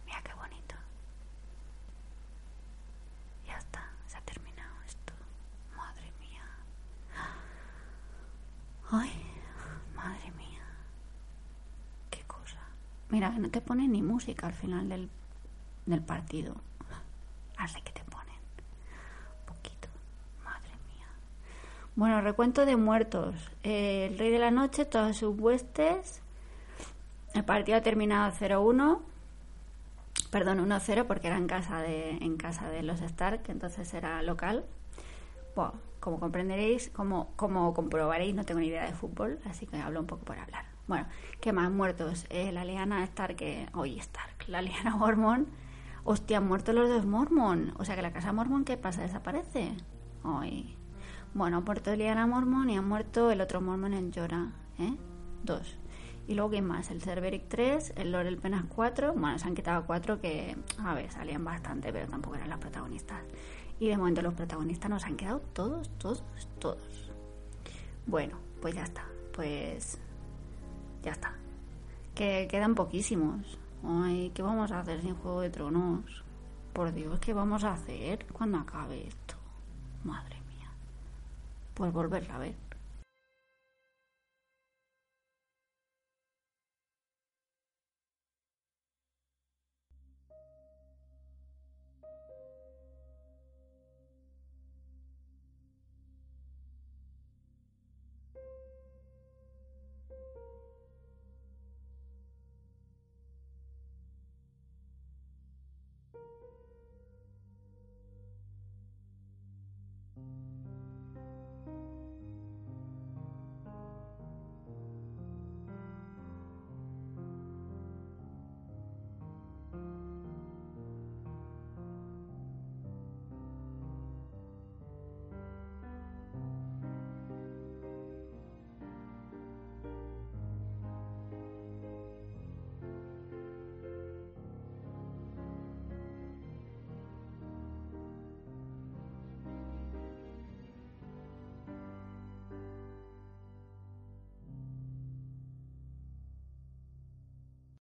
[0.07, 0.75] Mira qué bonito.
[3.47, 5.13] Ya está, se ha terminado esto.
[5.77, 6.43] Madre mía.
[8.91, 9.13] Ay,
[9.95, 10.65] madre mía.
[12.11, 12.59] Qué cosa.
[13.11, 15.09] Mira, no te ponen ni música al final del,
[15.87, 16.55] del partido.
[17.57, 18.37] Así que te ponen.
[19.47, 19.89] poquito.
[20.45, 21.07] Madre mía.
[21.97, 23.35] Bueno, recuento de muertos.
[23.63, 26.23] el rey de la noche, todas sus huestes
[27.35, 29.01] el partido ha terminado 0-1,
[30.31, 34.65] perdón, 1-0 porque era en casa de en casa de los Stark, entonces era local.
[35.55, 40.01] Bueno, como comprenderéis, como, como comprobaréis, no tengo ni idea de fútbol, así que hablo
[40.01, 40.65] un poco por hablar.
[40.89, 41.07] Bueno,
[41.43, 41.71] ¿qué más?
[41.71, 42.25] Muertos.
[42.31, 43.37] Eh, la liana Stark,
[43.75, 45.47] hoy Stark, la liana Mormon.
[46.03, 47.75] Hostia, han muerto los dos Mormon.
[47.79, 49.03] O sea que la casa Mormon, ¿qué pasa?
[49.03, 49.77] ¿Desaparece?
[50.23, 50.75] Hoy.
[51.35, 54.51] Bueno, ha muerto Liana Mormon y ha muerto el otro Mormon en Llora.
[54.79, 54.97] ¿eh?
[55.45, 55.77] Dos.
[56.27, 56.91] Y luego, ¿quién más?
[56.91, 59.13] El Cerberic 3, el Lorel Penas 4.
[59.13, 63.21] Bueno, se han quitado 4 que, a ver, salían bastante, pero tampoco eran las protagonistas.
[63.79, 66.25] Y de momento los protagonistas nos han quedado todos, todos,
[66.59, 67.11] todos.
[68.07, 69.05] Bueno, pues ya está.
[69.35, 69.99] Pues
[71.09, 71.33] ya está.
[72.15, 73.59] Que quedan poquísimos.
[73.83, 76.25] Ay, ¿qué vamos a hacer sin Juego de Tronos?
[76.75, 79.35] Por Dios, ¿qué vamos a hacer cuando acabe esto?
[80.05, 80.71] Madre mía.
[81.75, 82.68] Pues volverla a ver.